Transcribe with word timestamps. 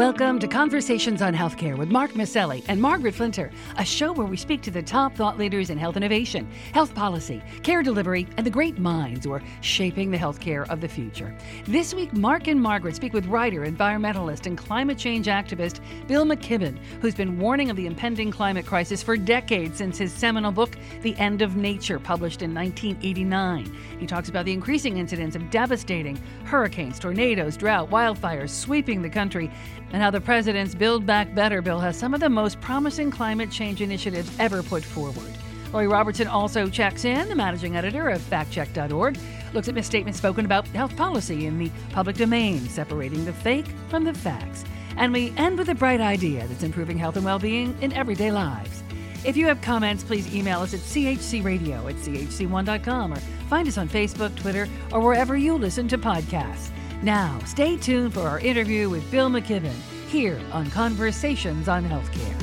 Welcome 0.00 0.38
to 0.38 0.48
Conversations 0.48 1.20
on 1.20 1.34
Healthcare 1.34 1.76
with 1.76 1.90
Mark 1.90 2.12
Masselli 2.12 2.64
and 2.68 2.80
Margaret 2.80 3.14
Flinter, 3.14 3.50
a 3.76 3.84
show 3.84 4.12
where 4.12 4.26
we 4.26 4.38
speak 4.38 4.62
to 4.62 4.70
the 4.70 4.80
top 4.80 5.14
thought 5.14 5.36
leaders 5.36 5.68
in 5.68 5.76
health 5.76 5.98
innovation, 5.98 6.50
health 6.72 6.94
policy, 6.94 7.42
care 7.62 7.82
delivery, 7.82 8.26
and 8.38 8.46
the 8.46 8.50
great 8.50 8.78
minds 8.78 9.26
who 9.26 9.32
are 9.32 9.42
shaping 9.60 10.10
the 10.10 10.16
healthcare 10.16 10.66
of 10.70 10.80
the 10.80 10.88
future. 10.88 11.36
This 11.66 11.92
week, 11.92 12.14
Mark 12.14 12.46
and 12.46 12.58
Margaret 12.58 12.96
speak 12.96 13.12
with 13.12 13.26
writer, 13.26 13.66
environmentalist, 13.66 14.46
and 14.46 14.56
climate 14.56 14.96
change 14.96 15.26
activist 15.26 15.80
Bill 16.06 16.24
McKibben, 16.24 16.78
who's 17.02 17.14
been 17.14 17.38
warning 17.38 17.68
of 17.68 17.76
the 17.76 17.84
impending 17.86 18.30
climate 18.30 18.64
crisis 18.64 19.02
for 19.02 19.18
decades 19.18 19.76
since 19.76 19.98
his 19.98 20.14
seminal 20.14 20.50
book, 20.50 20.78
The 21.02 21.14
End 21.18 21.42
of 21.42 21.56
Nature, 21.56 21.98
published 21.98 22.40
in 22.40 22.54
1989. 22.54 23.70
He 23.98 24.06
talks 24.06 24.30
about 24.30 24.46
the 24.46 24.52
increasing 24.54 24.96
incidence 24.96 25.36
of 25.36 25.50
devastating 25.50 26.18
hurricanes, 26.44 26.98
tornadoes, 26.98 27.58
drought, 27.58 27.90
wildfires 27.90 28.48
sweeping 28.48 29.02
the 29.02 29.10
country 29.10 29.50
and 29.92 30.02
how 30.02 30.10
the 30.10 30.20
president's 30.20 30.74
Build 30.74 31.06
Back 31.06 31.34
Better 31.34 31.62
bill 31.62 31.80
has 31.80 31.98
some 31.98 32.14
of 32.14 32.20
the 32.20 32.28
most 32.28 32.60
promising 32.60 33.10
climate 33.10 33.50
change 33.50 33.80
initiatives 33.80 34.30
ever 34.38 34.62
put 34.62 34.84
forward. 34.84 35.32
Lori 35.72 35.86
Robertson 35.86 36.26
also 36.26 36.68
checks 36.68 37.04
in, 37.04 37.28
the 37.28 37.34
managing 37.34 37.76
editor 37.76 38.08
of 38.08 38.20
factcheck.org, 38.20 39.18
looks 39.52 39.68
at 39.68 39.74
misstatements 39.74 40.18
spoken 40.18 40.44
about 40.44 40.66
health 40.68 40.96
policy 40.96 41.46
in 41.46 41.58
the 41.58 41.70
public 41.92 42.16
domain, 42.16 42.60
separating 42.68 43.24
the 43.24 43.32
fake 43.32 43.66
from 43.88 44.04
the 44.04 44.14
facts. 44.14 44.64
And 44.96 45.12
we 45.12 45.32
end 45.36 45.58
with 45.58 45.68
a 45.68 45.74
bright 45.74 46.00
idea 46.00 46.46
that's 46.48 46.64
improving 46.64 46.98
health 46.98 47.16
and 47.16 47.24
well 47.24 47.38
being 47.38 47.76
in 47.80 47.92
everyday 47.92 48.32
lives. 48.32 48.82
If 49.24 49.36
you 49.36 49.46
have 49.46 49.60
comments, 49.60 50.02
please 50.02 50.34
email 50.34 50.60
us 50.60 50.74
at 50.74 50.80
chcradio 50.80 51.90
at 51.90 51.96
chc1.com 51.96 53.12
or 53.12 53.20
find 53.48 53.68
us 53.68 53.78
on 53.78 53.88
Facebook, 53.88 54.34
Twitter, 54.36 54.66
or 54.92 55.00
wherever 55.00 55.36
you 55.36 55.54
listen 55.54 55.86
to 55.88 55.98
podcasts. 55.98 56.70
Now, 57.02 57.38
stay 57.46 57.78
tuned 57.78 58.12
for 58.12 58.20
our 58.20 58.40
interview 58.40 58.90
with 58.90 59.10
Bill 59.10 59.30
McKibben 59.30 59.72
here 60.08 60.38
on 60.52 60.68
Conversations 60.70 61.66
on 61.66 61.82
Healthcare. 61.82 62.36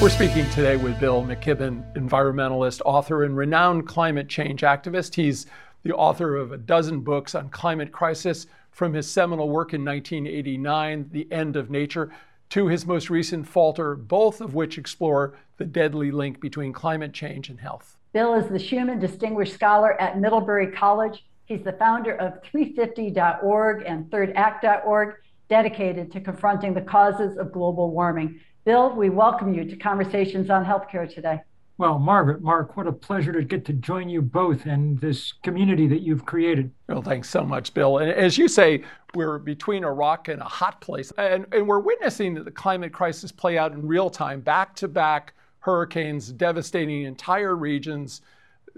We're 0.00 0.08
speaking 0.08 0.48
today 0.48 0.78
with 0.78 0.98
Bill 0.98 1.22
McKibben, 1.22 1.94
environmentalist, 1.96 2.80
author, 2.86 3.24
and 3.24 3.36
renowned 3.36 3.86
climate 3.86 4.30
change 4.30 4.62
activist. 4.62 5.14
He's 5.14 5.44
the 5.82 5.92
author 5.92 6.34
of 6.34 6.52
a 6.52 6.56
dozen 6.56 7.00
books 7.00 7.34
on 7.34 7.50
climate 7.50 7.92
crisis, 7.92 8.46
from 8.70 8.94
his 8.94 9.10
seminal 9.10 9.50
work 9.50 9.74
in 9.74 9.84
1989, 9.84 11.10
The 11.12 11.30
End 11.30 11.56
of 11.56 11.68
Nature, 11.68 12.10
to 12.48 12.68
his 12.68 12.86
most 12.86 13.10
recent 13.10 13.46
Falter, 13.46 13.94
both 13.96 14.40
of 14.40 14.54
which 14.54 14.78
explore 14.78 15.34
the 15.58 15.66
deadly 15.66 16.10
link 16.10 16.40
between 16.40 16.72
climate 16.72 17.12
change 17.12 17.50
and 17.50 17.60
health. 17.60 17.98
Bill 18.12 18.34
is 18.34 18.48
the 18.48 18.58
Schumann 18.58 18.98
Distinguished 18.98 19.54
Scholar 19.54 20.00
at 20.00 20.18
Middlebury 20.18 20.72
College. 20.72 21.24
He's 21.44 21.62
the 21.62 21.74
founder 21.74 22.16
of 22.16 22.42
350.org 22.42 23.84
and 23.86 24.06
thirdact.org, 24.10 25.14
dedicated 25.48 26.10
to 26.12 26.20
confronting 26.20 26.74
the 26.74 26.80
causes 26.80 27.36
of 27.38 27.52
global 27.52 27.92
warming. 27.92 28.40
Bill, 28.64 28.92
we 28.96 29.10
welcome 29.10 29.54
you 29.54 29.64
to 29.64 29.76
Conversations 29.76 30.50
on 30.50 30.64
Healthcare 30.64 31.12
today. 31.12 31.40
Well, 31.78 32.00
Margaret, 32.00 32.42
Mark, 32.42 32.76
what 32.76 32.88
a 32.88 32.92
pleasure 32.92 33.32
to 33.32 33.44
get 33.44 33.64
to 33.66 33.72
join 33.72 34.08
you 34.08 34.22
both 34.22 34.66
and 34.66 34.98
this 34.98 35.32
community 35.44 35.86
that 35.86 36.00
you've 36.00 36.26
created. 36.26 36.72
Well, 36.88 37.02
thanks 37.02 37.30
so 37.30 37.44
much, 37.44 37.72
Bill. 37.74 37.98
And 37.98 38.10
as 38.10 38.36
you 38.36 38.48
say, 38.48 38.82
we're 39.14 39.38
between 39.38 39.84
a 39.84 39.92
rock 39.92 40.26
and 40.26 40.42
a 40.42 40.44
hot 40.44 40.80
place. 40.80 41.12
And, 41.16 41.46
and 41.52 41.66
we're 41.68 41.78
witnessing 41.78 42.34
the 42.34 42.50
climate 42.50 42.92
crisis 42.92 43.30
play 43.30 43.56
out 43.56 43.72
in 43.72 43.86
real 43.86 44.10
time, 44.10 44.40
back 44.40 44.74
to 44.76 44.88
back 44.88 45.32
hurricanes 45.60 46.32
devastating 46.32 47.02
entire 47.02 47.54
regions. 47.56 48.22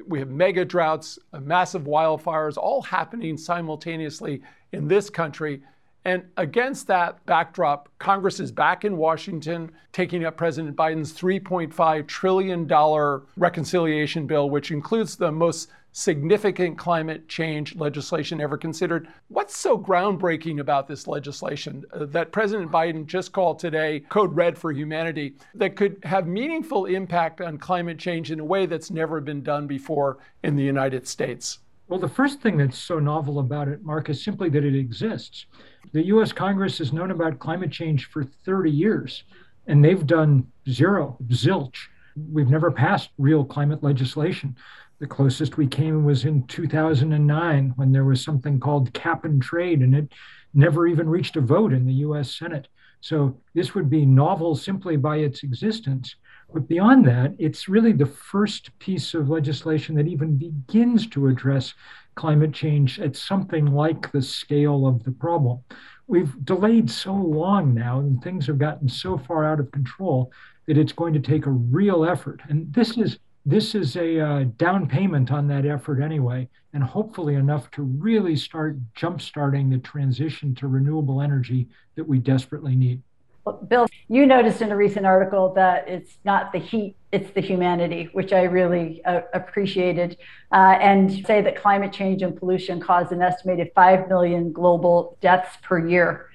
We 0.07 0.19
have 0.19 0.29
mega 0.29 0.65
droughts, 0.65 1.19
massive 1.41 1.83
wildfires, 1.83 2.57
all 2.57 2.83
happening 2.83 3.37
simultaneously 3.37 4.43
in 4.73 4.89
this 4.89 5.11
country. 5.11 5.63
And 6.05 6.25
against 6.37 6.89
that 6.89 7.25
backdrop, 7.27 7.89
Congress 7.99 8.41
is 8.41 8.51
back 8.51 8.85
in 8.85 8.97
Washington 8.97 9.71
taking 9.93 10.25
up 10.25 10.37
President 10.37 10.77
Biden's 10.77 11.13
$3.5 11.13 12.07
trillion 12.09 13.21
reconciliation 13.37 14.27
bill, 14.27 14.51
which 14.51 14.73
includes 14.73 15.15
the 15.15 15.31
most 15.31 15.69
significant 15.93 16.79
climate 16.79 17.29
change 17.29 17.77
legislation 17.77 18.41
ever 18.41 18.57
considered. 18.57 19.09
What's 19.29 19.57
so 19.57 19.79
groundbreaking 19.79 20.59
about 20.61 20.89
this 20.89 21.07
legislation 21.07 21.85
uh, 21.93 22.07
that 22.07 22.33
President 22.33 22.71
Biden 22.71 23.07
just 23.07 23.33
called 23.33 23.59
today 23.59 24.01
Code 24.09 24.35
Red 24.35 24.59
for 24.59 24.73
Humanity 24.73 25.35
that 25.55 25.77
could 25.77 25.99
have 26.03 26.27
meaningful 26.27 26.87
impact 26.87 27.41
on 27.41 27.59
climate 27.59 27.99
change 27.99 28.33
in 28.33 28.41
a 28.41 28.45
way 28.45 28.67
that's 28.67 28.91
never 28.91 29.21
been 29.21 29.43
done 29.43 29.67
before 29.67 30.19
in 30.43 30.57
the 30.57 30.63
United 30.63 31.07
States? 31.07 31.59
Well, 31.89 32.01
the 32.01 32.09
first 32.09 32.41
thing 32.41 32.57
that's 32.57 32.79
so 32.79 32.99
novel 32.99 33.39
about 33.39 33.69
it, 33.69 33.85
Mark, 33.85 34.09
is 34.09 34.25
simply 34.25 34.49
that 34.49 34.65
it 34.65 34.75
exists. 34.75 35.45
The 35.93 36.07
US 36.07 36.33
Congress 36.33 36.79
has 36.79 36.93
known 36.93 37.11
about 37.11 37.39
climate 37.39 37.71
change 37.71 38.07
for 38.07 38.25
30 38.25 38.71
years, 38.71 39.25
and 39.67 39.85
they've 39.85 40.07
done 40.07 40.47
zero, 40.69 41.19
zilch. 41.29 41.89
We've 42.31 42.49
never 42.49 42.71
passed 42.71 43.11
real 43.19 43.45
climate 43.45 43.83
legislation. 43.83 44.57
The 45.03 45.09
closest 45.09 45.57
we 45.57 45.67
came 45.67 46.05
was 46.05 46.27
in 46.27 46.47
2009 46.47 47.73
when 47.75 47.91
there 47.91 48.05
was 48.05 48.23
something 48.23 48.61
called 48.61 48.93
cap 48.93 49.25
and 49.25 49.43
trade, 49.43 49.81
and 49.81 49.97
it 49.97 50.13
never 50.55 50.87
even 50.87 51.09
reached 51.09 51.35
a 51.35 51.41
vote 51.41 51.73
in 51.73 51.85
the 51.85 52.07
US 52.07 52.39
Senate. 52.39 52.69
So 53.01 53.37
this 53.53 53.75
would 53.75 53.91
be 53.91 54.07
novel 54.07 54.55
simply 54.55 54.97
by 54.97 55.17
its 55.17 55.43
existence. 55.43 56.15
But 56.55 56.69
beyond 56.69 57.05
that, 57.09 57.35
it's 57.41 57.69
really 57.69 57.91
the 57.91 58.07
first 58.07 58.79
piece 58.79 59.13
of 59.13 59.29
legislation 59.29 59.97
that 59.97 60.07
even 60.07 60.37
begins 60.37 61.09
to 61.09 61.27
address 61.27 61.75
climate 62.15 62.53
change 62.53 63.01
at 63.01 63.17
something 63.17 63.67
like 63.67 64.13
the 64.13 64.23
scale 64.23 64.87
of 64.87 65.03
the 65.03 65.11
problem. 65.11 65.59
We've 66.07 66.33
delayed 66.45 66.89
so 66.89 67.13
long 67.13 67.75
now, 67.75 67.99
and 67.99 68.23
things 68.23 68.47
have 68.47 68.59
gotten 68.59 68.89
so 68.89 69.19
far 69.19 69.45
out 69.45 69.59
of 69.59 69.73
control 69.73 70.31
that 70.69 70.79
it's 70.79 70.93
going 70.93 71.15
to 71.15 71.19
take 71.19 71.47
a 71.47 71.51
real 71.51 72.05
effort. 72.05 72.41
And 72.49 72.73
this 72.73 72.97
is 72.97 73.19
this 73.45 73.75
is 73.75 73.97
a 73.97 74.21
uh, 74.21 74.45
down 74.57 74.87
payment 74.87 75.33
on 75.33 75.49
that 75.49 75.67
effort 75.67 76.01
anyway, 76.01 76.49
and 76.73 76.83
hopefully 76.83 77.35
enough 77.35 77.71
to 77.73 77.83
really 77.83 78.37
start 78.37 78.77
jumpstarting 78.95 79.71
the 79.71 79.79
transition 79.79 80.55
to 80.57 80.69
renewable 80.69 81.21
energy 81.21 81.69
that 81.97 82.07
we 82.07 82.19
desperately 82.19 82.77
need. 82.77 83.03
Well, 83.45 83.57
Bill, 83.57 83.89
you 84.09 84.25
noticed 84.25 84.63
in 84.63 84.71
a 84.71 84.77
recent 84.77 85.05
article 85.05 85.53
that 85.55 85.89
it's 85.89 86.17
not 86.25 86.53
the 86.53 86.61
heat, 86.61 86.95
it's 87.11 87.33
the 87.33 87.41
humanity, 87.41 88.09
which 88.13 88.33
I 88.33 88.43
really 88.43 89.05
uh, 89.05 89.23
appreciated, 89.35 90.17
uh, 90.53 90.77
and 90.81 91.11
say 91.27 91.43
that 91.43 91.57
climate 91.57 91.93
change 91.93 92.23
and 92.23 92.37
pollution 92.37 92.79
cause 92.79 93.11
an 93.11 93.21
estimated 93.21 93.73
5 93.75 94.09
million 94.09 94.53
global 94.53 95.19
deaths 95.21 95.57
per 95.61 95.85
year. 95.85 96.29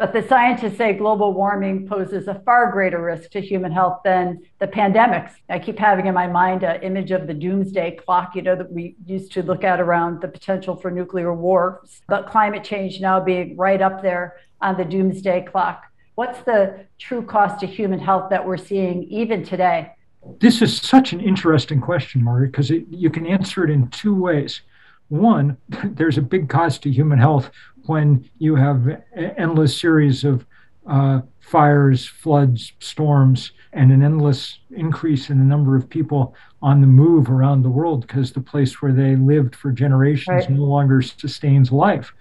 But 0.00 0.14
the 0.14 0.26
scientists 0.26 0.78
say 0.78 0.94
global 0.94 1.34
warming 1.34 1.86
poses 1.86 2.26
a 2.26 2.40
far 2.46 2.72
greater 2.72 3.02
risk 3.02 3.32
to 3.32 3.40
human 3.42 3.70
health 3.70 4.00
than 4.02 4.40
the 4.58 4.66
pandemics. 4.66 5.32
I 5.50 5.58
keep 5.58 5.78
having 5.78 6.06
in 6.06 6.14
my 6.14 6.26
mind 6.26 6.62
an 6.62 6.82
image 6.82 7.10
of 7.10 7.26
the 7.26 7.34
doomsday 7.34 7.96
clock, 7.96 8.34
you 8.34 8.40
know, 8.40 8.56
that 8.56 8.72
we 8.72 8.96
used 9.04 9.30
to 9.32 9.42
look 9.42 9.62
at 9.62 9.78
around 9.78 10.22
the 10.22 10.28
potential 10.28 10.74
for 10.74 10.90
nuclear 10.90 11.34
war, 11.34 11.82
but 12.08 12.30
climate 12.30 12.64
change 12.64 12.98
now 13.02 13.20
being 13.20 13.58
right 13.58 13.82
up 13.82 14.00
there 14.00 14.36
on 14.62 14.78
the 14.78 14.86
doomsday 14.86 15.42
clock. 15.42 15.84
What's 16.14 16.40
the 16.44 16.86
true 16.98 17.20
cost 17.20 17.60
to 17.60 17.66
human 17.66 18.00
health 18.00 18.30
that 18.30 18.46
we're 18.46 18.56
seeing 18.56 19.02
even 19.04 19.44
today? 19.44 19.92
This 20.40 20.62
is 20.62 20.80
such 20.80 21.12
an 21.12 21.20
interesting 21.20 21.78
question, 21.78 22.24
Margaret, 22.24 22.52
because 22.52 22.70
you 22.70 23.10
can 23.10 23.26
answer 23.26 23.64
it 23.64 23.70
in 23.70 23.88
two 23.88 24.14
ways. 24.14 24.62
One, 25.10 25.58
there's 25.84 26.16
a 26.16 26.22
big 26.22 26.48
cost 26.48 26.84
to 26.84 26.90
human 26.90 27.18
health 27.18 27.50
when 27.86 28.28
you 28.38 28.56
have 28.56 28.86
an 28.86 29.02
endless 29.36 29.78
series 29.78 30.24
of 30.24 30.46
uh, 30.86 31.20
fires, 31.40 32.06
floods, 32.06 32.72
storms, 32.80 33.52
and 33.72 33.92
an 33.92 34.02
endless 34.02 34.58
increase 34.70 35.30
in 35.30 35.38
the 35.38 35.44
number 35.44 35.76
of 35.76 35.88
people 35.88 36.34
on 36.62 36.80
the 36.80 36.86
move 36.86 37.30
around 37.30 37.62
the 37.62 37.70
world 37.70 38.06
because 38.06 38.32
the 38.32 38.40
place 38.40 38.82
where 38.82 38.92
they 38.92 39.16
lived 39.16 39.54
for 39.54 39.70
generations 39.70 40.46
right. 40.46 40.50
no 40.50 40.64
longer 40.64 41.00
sustains 41.02 41.70
life. 41.70 42.12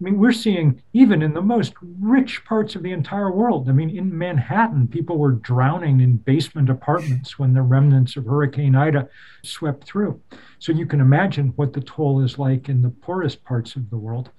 I 0.00 0.04
mean, 0.04 0.18
we're 0.18 0.32
seeing 0.32 0.80
even 0.92 1.22
in 1.22 1.34
the 1.34 1.42
most 1.42 1.74
rich 2.00 2.44
parts 2.44 2.76
of 2.76 2.84
the 2.84 2.92
entire 2.92 3.32
world. 3.32 3.68
I 3.68 3.72
mean, 3.72 3.90
in 3.90 4.16
Manhattan, 4.16 4.86
people 4.86 5.18
were 5.18 5.32
drowning 5.32 6.00
in 6.00 6.18
basement 6.18 6.70
apartments 6.70 7.36
when 7.36 7.52
the 7.52 7.62
remnants 7.62 8.16
of 8.16 8.24
Hurricane 8.24 8.76
Ida 8.76 9.08
swept 9.42 9.84
through. 9.84 10.20
So 10.60 10.70
you 10.70 10.86
can 10.86 11.00
imagine 11.00 11.52
what 11.56 11.72
the 11.72 11.80
toll 11.80 12.20
is 12.20 12.38
like 12.38 12.68
in 12.68 12.82
the 12.82 12.90
poorest 12.90 13.42
parts 13.42 13.74
of 13.74 13.90
the 13.90 13.96
world. 13.96 14.30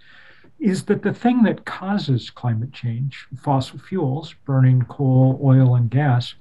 Is 0.60 0.84
that 0.86 1.04
the 1.04 1.14
thing 1.14 1.44
that 1.44 1.66
causes 1.66 2.30
climate 2.30 2.74
change, 2.74 3.28
fossil 3.42 3.80
fuels, 3.80 4.36
burning 4.46 4.82
coal, 4.84 5.40
oil, 5.42 5.76
and 5.76 5.90
gas, 5.90 6.36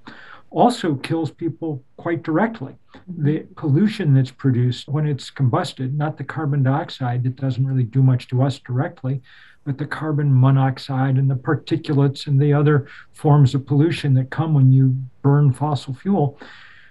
also 0.51 0.95
kills 0.97 1.31
people 1.31 1.83
quite 1.97 2.23
directly. 2.23 2.75
The 3.07 3.41
pollution 3.57 4.15
that's 4.15 4.31
produced 4.31 4.89
when 4.89 5.07
it's 5.07 5.31
combusted, 5.31 5.95
not 5.97 6.17
the 6.17 6.25
carbon 6.25 6.63
dioxide 6.63 7.23
that 7.25 7.37
doesn't 7.37 7.67
really 7.67 7.85
do 7.85 8.03
much 8.03 8.29
to 8.29 8.43
us 8.43 8.59
directly, 8.59 9.21
but 9.65 9.79
the 9.79 9.87
carbon 9.87 10.29
monoxide 10.41 11.17
and 11.17 11.31
the 11.31 11.35
particulates 11.35 12.27
and 12.27 12.41
the 12.41 12.53
other 12.53 12.87
forms 13.13 13.55
of 13.55 13.67
pollution 13.67 14.15
that 14.15 14.31
come 14.31 14.55
when 14.55 14.73
you 14.73 14.97
burn 15.23 15.53
fossil 15.53 15.95
fuel. 15.95 16.39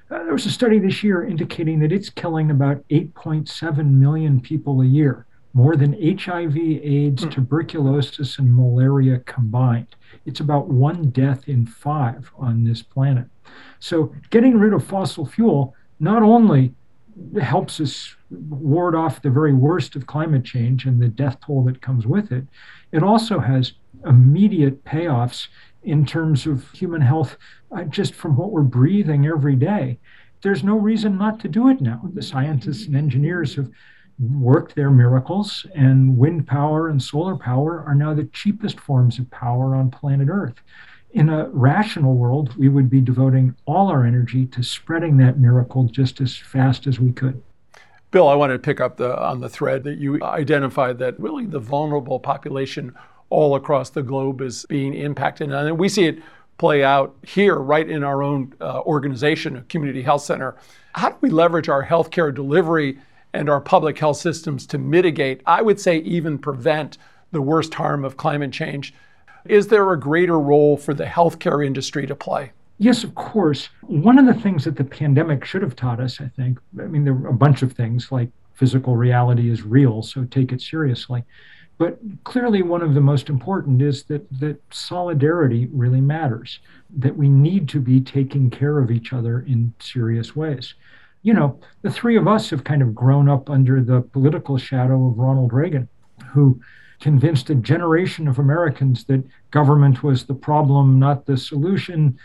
Uh, 0.10 0.24
there 0.24 0.34
was 0.34 0.46
a 0.46 0.52
study 0.52 0.80
this 0.80 1.04
year 1.04 1.26
indicating 1.26 1.80
that 1.80 1.92
it's 1.92 2.10
killing 2.10 2.52
about 2.52 2.88
8.7 2.90 3.92
million 3.92 4.40
people 4.40 4.82
a 4.82 4.86
year 4.86 5.27
more 5.54 5.76
than 5.76 5.94
HIV, 5.94 6.58
AIDS, 6.58 7.26
mm. 7.26 7.32
tuberculosis, 7.32 8.38
and 8.38 8.54
malaria 8.54 9.20
combined. 9.20 9.96
It's 10.26 10.40
about 10.40 10.68
one 10.68 11.10
death 11.10 11.48
in 11.48 11.66
five 11.66 12.32
on 12.38 12.64
this 12.64 12.82
planet. 12.82 13.26
So, 13.80 14.14
getting 14.30 14.58
rid 14.58 14.74
of 14.74 14.86
fossil 14.86 15.26
fuel 15.26 15.74
not 16.00 16.22
only 16.22 16.74
helps 17.42 17.80
us 17.80 18.16
ward 18.30 18.96
off 18.96 19.22
the 19.22 19.30
very 19.30 19.54
worst 19.54 19.96
of 19.96 20.06
climate 20.06 20.44
change 20.44 20.86
and 20.86 21.02
the 21.02 21.08
death 21.08 21.38
toll 21.46 21.64
that 21.64 21.82
comes 21.82 22.06
with 22.06 22.32
it, 22.32 22.46
it 22.92 23.02
also 23.04 23.40
has 23.40 23.74
immediate 24.06 24.84
payoffs 24.84 25.48
in 25.84 26.06
terms 26.06 26.46
of 26.46 26.70
human 26.72 27.02
health 27.02 27.38
uh, 27.72 27.84
just 27.86 28.14
from 28.14 28.36
what 28.36 28.52
we're 28.52 28.62
breathing 28.62 29.26
every 29.26 29.56
day. 29.56 29.98
There's 30.42 30.64
no 30.64 30.78
reason 30.78 31.18
not 31.18 31.40
to 31.42 31.48
do 31.48 31.70
it 31.70 31.82
now. 31.82 32.02
The 32.14 32.22
scientists 32.22 32.86
and 32.86 32.96
engineers 32.96 33.56
have 33.56 33.72
worked 34.20 34.76
their 34.76 34.90
miracles, 34.90 35.66
and 35.76 36.18
wind 36.18 36.48
power 36.48 36.90
and 36.90 37.02
solar 37.02 37.36
power 37.36 37.84
are 37.86 37.96
now 37.96 38.14
the 38.14 38.26
cheapest 38.26 38.80
forms 38.80 39.20
of 39.20 39.30
power 39.30 39.76
on 39.76 39.92
planet 39.92 40.28
Earth. 40.30 40.56
In 41.12 41.30
a 41.30 41.50
rational 41.50 42.16
world, 42.16 42.56
we 42.58 42.70
would 42.70 42.90
be 42.90 43.02
devoting 43.02 43.56
all 43.66 43.88
our 43.88 44.06
energy 44.06 44.46
to 44.48 44.64
spreading 44.64 45.18
that 45.18 45.40
miracle 45.40 45.86
just 45.86 46.20
as 46.20 46.36
fast 46.36 46.88
as 46.88 47.00
we 47.00 47.12
could. 47.12 47.42
Bill, 48.12 48.28
I 48.28 48.36
wanted 48.36 48.54
to 48.54 48.60
pick 48.60 48.80
up 48.80 48.98
the, 48.98 49.20
on 49.22 49.42
the 49.42 49.50
thread 49.50 49.84
that 49.84 49.98
you 49.98 50.22
identified 50.24 50.98
that 51.00 51.20
really 51.20 51.46
the 51.46 51.60
vulnerable 51.60 52.20
population 52.20 52.96
all 53.30 53.56
across 53.56 53.90
the 53.90 54.04
globe 54.04 54.42
is 54.42 54.66
being 54.70 54.94
impacted. 54.94 55.52
And 55.52 55.78
we 55.78 55.90
see 55.90 56.06
it 56.06 56.20
play 56.58 56.84
out 56.84 57.16
here, 57.24 57.56
right 57.56 57.88
in 57.88 58.04
our 58.04 58.24
own 58.24 58.54
uh, 58.62 58.82
organization, 58.82 59.58
a 59.58 59.62
community 59.64 60.02
health 60.02 60.24
center. 60.24 60.56
How 60.94 61.10
do 61.10 61.18
we 61.22 61.30
leverage 61.30 61.70
our 61.70 61.86
healthcare 61.86 62.34
delivery 62.34 63.00
and 63.34 63.50
our 63.50 63.62
public 63.62 63.98
health 64.00 64.18
systems 64.18 64.66
to 64.68 64.78
mitigate, 64.78 65.42
I 65.46 65.62
would 65.62 65.80
say, 65.80 65.98
even 66.00 66.38
prevent 66.38 66.98
the 67.32 67.42
worst 67.42 67.74
harm 67.74 68.06
of 68.06 68.18
climate 68.18 68.52
change? 68.52 68.94
Is 69.46 69.68
there 69.68 69.92
a 69.92 70.00
greater 70.00 70.40
role 70.40 70.78
for 70.78 70.94
the 70.94 71.06
healthcare 71.06 71.66
industry 71.66 72.06
to 72.08 72.16
play? 72.16 72.52
Yes, 72.80 73.04
of 73.04 73.16
course. 73.16 73.70
One 73.82 74.20
of 74.20 74.26
the 74.26 74.40
things 74.40 74.66
that 74.66 74.76
the 74.76 74.84
pandemic 74.84 75.44
should 75.44 75.62
have 75.62 75.76
taught 75.76 76.00
us, 76.00 76.22
I 76.22 76.28
think, 76.36 76.60
I 76.80 76.84
mean, 76.84 77.06
there 77.06 77.14
are 77.14 77.28
a 77.28 77.34
bunch 77.34 77.62
of 77.62 77.74
things 77.74 78.12
like 78.12 78.30
physical 78.54 78.96
reality 78.96 79.50
is 79.50 79.64
real, 79.64 80.04
so 80.04 80.26
take 80.26 80.52
it 80.52 80.62
seriously. 80.62 81.24
But 81.78 82.00
clearly, 82.24 82.64
one 82.64 82.82
of 82.82 82.96
the 82.96 83.02
most 83.02 83.30
important 83.30 83.82
is 83.82 84.04
that, 84.06 84.28
that 84.40 84.60
solidarity 84.72 85.70
really 85.72 86.02
matters, 86.02 86.60
that 86.98 87.16
we 87.16 87.30
need 87.30 87.70
to 87.70 87.80
be 87.80 88.02
taking 88.02 88.50
care 88.50 88.80
of 88.80 88.90
each 88.90 89.14
other 89.14 89.42
in 89.42 89.74
serious 89.80 90.36
ways. 90.36 90.74
You 91.24 91.34
know, 91.34 91.60
the 91.82 91.92
three 91.92 92.16
of 92.16 92.28
us 92.28 92.50
have 92.52 92.64
kind 92.64 92.82
of 92.82 92.96
grown 92.96 93.28
up 93.28 93.50
under 93.50 93.84
the 93.84 94.02
political 94.02 94.58
shadow 94.58 95.08
of 95.08 95.18
Ronald 95.18 95.52
Reagan, 95.52 95.90
who 96.32 96.60
convinced 97.00 97.50
a 97.50 97.56
generation 97.56 98.28
of 98.28 98.40
Americans 98.40 99.04
that 99.06 99.24
government 99.52 100.04
was 100.04 100.26
the 100.26 100.34
problem, 100.34 101.00
not 101.00 101.26
the 101.26 101.38
solution. 101.38 102.18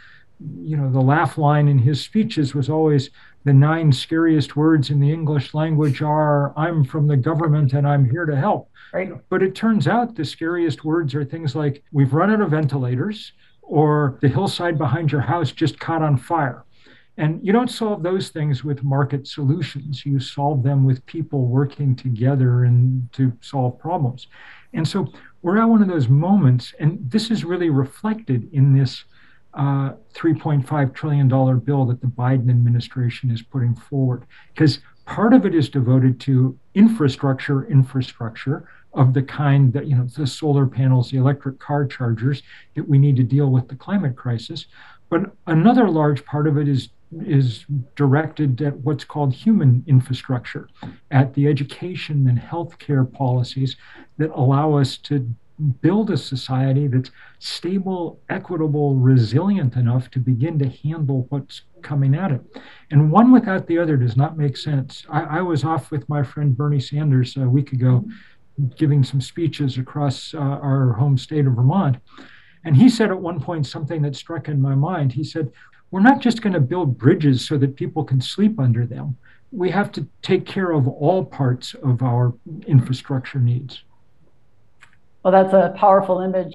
You 0.60 0.76
know, 0.76 0.90
the 0.90 1.00
laugh 1.00 1.36
line 1.38 1.68
in 1.68 1.78
his 1.78 2.00
speeches 2.00 2.54
was 2.54 2.68
always 2.68 3.10
the 3.44 3.52
nine 3.52 3.92
scariest 3.92 4.56
words 4.56 4.90
in 4.90 5.00
the 5.00 5.12
English 5.12 5.52
language 5.52 6.00
are, 6.00 6.56
I'm 6.56 6.84
from 6.84 7.06
the 7.06 7.16
government 7.16 7.72
and 7.72 7.86
I'm 7.86 8.08
here 8.08 8.24
to 8.24 8.36
help. 8.36 8.70
Right. 8.92 9.12
But 9.28 9.42
it 9.42 9.54
turns 9.54 9.88
out 9.88 10.14
the 10.14 10.24
scariest 10.24 10.84
words 10.84 11.14
are 11.14 11.24
things 11.24 11.54
like 11.54 11.82
we've 11.92 12.12
run 12.12 12.30
out 12.30 12.40
of 12.40 12.50
ventilators 12.50 13.32
or 13.62 14.18
the 14.20 14.28
hillside 14.28 14.78
behind 14.78 15.10
your 15.10 15.20
house 15.20 15.50
just 15.50 15.80
caught 15.80 16.02
on 16.02 16.16
fire. 16.16 16.64
And 17.18 17.44
you 17.46 17.52
don't 17.52 17.70
solve 17.70 18.02
those 18.02 18.30
things 18.30 18.64
with 18.64 18.82
market 18.82 19.26
solutions. 19.26 20.06
You 20.06 20.18
solve 20.18 20.62
them 20.62 20.84
with 20.84 21.04
people 21.06 21.46
working 21.46 21.94
together 21.94 22.64
and 22.64 23.12
to 23.12 23.32
solve 23.40 23.78
problems. 23.78 24.28
And 24.72 24.86
so 24.88 25.12
we're 25.42 25.58
at 25.58 25.68
one 25.68 25.82
of 25.82 25.88
those 25.88 26.08
moments, 26.08 26.72
and 26.80 26.98
this 27.10 27.30
is 27.30 27.44
really 27.44 27.68
reflected 27.68 28.48
in 28.52 28.72
this 28.72 29.04
uh, 29.54 29.92
$3.5 30.14 30.94
trillion 30.94 31.28
bill 31.28 31.84
that 31.84 32.00
the 32.00 32.06
Biden 32.06 32.48
administration 32.48 33.30
is 33.30 33.42
putting 33.42 33.74
forward. 33.74 34.24
Because 34.54 34.78
part 35.04 35.34
of 35.34 35.44
it 35.44 35.54
is 35.54 35.68
devoted 35.68 36.18
to 36.20 36.58
infrastructure, 36.74 37.66
infrastructure, 37.66 38.66
of 38.94 39.14
the 39.14 39.22
kind 39.22 39.72
that, 39.72 39.86
you 39.86 39.96
know, 39.96 40.04
the 40.04 40.26
solar 40.26 40.66
panels, 40.66 41.10
the 41.10 41.16
electric 41.16 41.58
car 41.58 41.86
chargers 41.86 42.42
that 42.74 42.86
we 42.86 42.98
need 42.98 43.16
to 43.16 43.22
deal 43.22 43.48
with 43.50 43.68
the 43.68 43.74
climate 43.74 44.16
crisis. 44.16 44.66
But 45.08 45.32
another 45.46 45.88
large 45.88 46.24
part 46.24 46.46
of 46.46 46.58
it 46.58 46.68
is 46.68 46.90
is 47.20 47.66
directed 47.96 48.60
at 48.62 48.76
what's 48.78 49.04
called 49.04 49.34
human 49.34 49.84
infrastructure, 49.86 50.68
at 51.10 51.34
the 51.34 51.46
education 51.46 52.28
and 52.28 52.38
healthcare 52.38 53.10
policies 53.10 53.76
that 54.18 54.30
allow 54.30 54.74
us 54.74 54.96
to 54.96 55.34
build 55.80 56.10
a 56.10 56.16
society 56.16 56.86
that's 56.86 57.10
stable, 57.38 58.18
equitable, 58.28 58.96
resilient 58.96 59.76
enough 59.76 60.10
to 60.10 60.18
begin 60.18 60.58
to 60.58 60.68
handle 60.68 61.26
what's 61.28 61.62
coming 61.82 62.14
at 62.14 62.32
it. 62.32 62.40
And 62.90 63.12
one 63.12 63.30
without 63.30 63.66
the 63.66 63.78
other 63.78 63.96
does 63.96 64.16
not 64.16 64.36
make 64.36 64.56
sense. 64.56 65.04
I, 65.10 65.38
I 65.38 65.42
was 65.42 65.64
off 65.64 65.90
with 65.90 66.08
my 66.08 66.22
friend 66.22 66.56
Bernie 66.56 66.80
Sanders 66.80 67.36
a 67.36 67.48
week 67.48 67.72
ago 67.72 68.04
giving 68.76 69.02
some 69.02 69.20
speeches 69.20 69.78
across 69.78 70.34
uh, 70.34 70.38
our 70.38 70.92
home 70.94 71.16
state 71.16 71.46
of 71.46 71.54
Vermont. 71.54 71.96
And 72.64 72.76
he 72.76 72.88
said 72.88 73.10
at 73.10 73.18
one 73.18 73.40
point 73.40 73.66
something 73.66 74.02
that 74.02 74.16
struck 74.16 74.48
in 74.48 74.60
my 74.60 74.74
mind. 74.74 75.12
He 75.12 75.24
said, 75.24 75.50
We're 75.92 76.00
not 76.00 76.20
just 76.20 76.40
going 76.40 76.54
to 76.54 76.60
build 76.60 76.96
bridges 76.96 77.46
so 77.46 77.58
that 77.58 77.76
people 77.76 78.02
can 78.02 78.20
sleep 78.20 78.58
under 78.58 78.86
them. 78.86 79.18
We 79.52 79.70
have 79.70 79.92
to 79.92 80.08
take 80.22 80.46
care 80.46 80.72
of 80.72 80.88
all 80.88 81.22
parts 81.22 81.74
of 81.74 82.02
our 82.02 82.32
infrastructure 82.66 83.38
needs. 83.38 83.84
Well, 85.22 85.32
that's 85.32 85.52
a 85.52 85.74
powerful 85.78 86.20
image. 86.20 86.54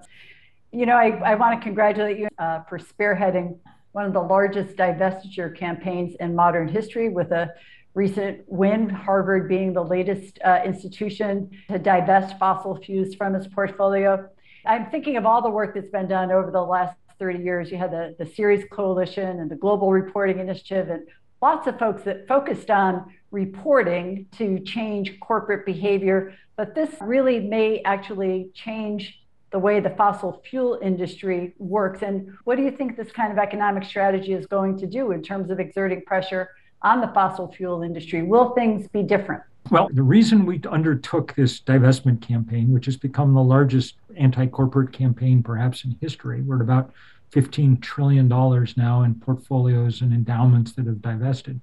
You 0.72 0.88
know, 0.88 0.96
I, 0.96 1.10
I 1.20 1.36
want 1.36 1.58
to 1.60 1.64
congratulate 1.64 2.18
you 2.18 2.28
uh, 2.40 2.64
for 2.64 2.80
spearheading 2.80 3.60
one 3.92 4.06
of 4.06 4.14
the 4.14 4.22
largest 4.22 4.76
divestiture 4.76 5.56
campaigns 5.56 6.16
in 6.20 6.36
modern 6.36 6.68
history 6.68 7.10
with 7.10 7.32
a 7.32 7.54
recent 7.94 8.42
win, 8.48 8.90
Harvard 8.90 9.48
being 9.48 9.72
the 9.72 9.84
latest 9.84 10.40
uh, 10.44 10.62
institution 10.66 11.52
to 11.70 11.78
divest 11.78 12.40
fossil 12.40 12.76
fuels 12.76 13.14
from 13.14 13.36
its 13.36 13.48
portfolio. 13.48 14.28
I'm 14.66 14.90
thinking 14.90 15.16
of 15.16 15.28
all 15.28 15.44
the 15.44 15.50
work 15.50 15.76
that's 15.76 15.90
been 15.90 16.08
done 16.08 16.32
over 16.32 16.50
the 16.50 16.62
last 16.62 16.96
30 17.20 17.44
years. 17.44 17.72
You 17.72 17.78
had 17.78 17.92
the, 17.92 18.16
the 18.18 18.26
Ceres 18.26 18.64
Coalition 18.72 19.40
and 19.40 19.50
the 19.50 19.56
Global 19.56 19.92
Reporting 19.92 20.40
Initiative, 20.40 20.90
and 20.90 21.08
lots 21.42 21.68
of 21.68 21.78
folks 21.80 22.04
that 22.04 22.28
focused 22.28 22.70
on 22.70 23.14
reporting 23.32 24.28
to 24.38 24.60
change 24.60 25.20
corporate 25.20 25.66
behavior. 25.66 26.34
But 26.56 26.76
this 26.76 26.90
really 27.02 27.40
may 27.40 27.82
actually 27.84 28.50
change 28.54 29.22
the 29.52 29.60
way 29.60 29.80
the 29.80 29.92
fossil 29.92 30.42
fuel 30.50 30.80
industry 30.82 31.54
works. 31.58 32.02
And 32.02 32.36
what 32.44 32.58
do 32.58 32.64
you 32.64 32.72
think 32.72 32.98
this 32.98 33.12
kind 33.12 33.32
of 33.32 33.38
economic 33.38 33.84
strategy 33.84 34.34
is 34.34 34.46
going 34.46 34.78
to 34.80 34.88
do 34.88 35.12
in 35.12 35.22
terms 35.22 35.50
of 35.52 35.60
exerting 35.60 36.02
pressure 36.06 36.50
on 36.82 37.02
the 37.02 37.08
fossil 37.08 37.52
fuel 37.52 37.84
industry? 37.84 38.24
Will 38.24 38.54
things 38.54 38.88
be 38.88 39.04
different? 39.04 39.44
Well, 39.70 39.90
the 39.92 40.04
reason 40.04 40.46
we 40.46 40.62
undertook 40.70 41.36
this 41.36 41.60
divestment 41.60 42.22
campaign, 42.22 42.72
which 42.72 42.86
has 42.86 42.96
become 42.96 43.34
the 43.34 43.44
largest 43.44 43.96
anti 44.16 44.48
corporate 44.48 44.94
campaign 44.94 45.44
perhaps 45.44 45.84
in 45.84 45.98
history, 46.00 46.42
we're 46.42 46.56
at 46.56 46.62
about 46.62 46.94
$15 47.34 47.82
trillion 47.82 48.28
now 48.28 49.04
in 49.04 49.16
portfolios 49.16 50.02
and 50.02 50.14
endowments 50.14 50.72
that 50.74 50.86
have 50.86 51.02
divested. 51.02 51.60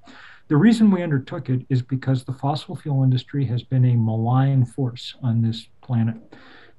The 0.48 0.56
reason 0.56 0.90
we 0.90 1.02
undertook 1.02 1.48
it 1.48 1.64
is 1.70 1.80
because 1.80 2.24
the 2.24 2.34
fossil 2.34 2.76
fuel 2.76 3.02
industry 3.02 3.46
has 3.46 3.62
been 3.62 3.86
a 3.86 3.96
malign 3.96 4.66
force 4.66 5.14
on 5.22 5.40
this 5.40 5.68
planet. 5.80 6.16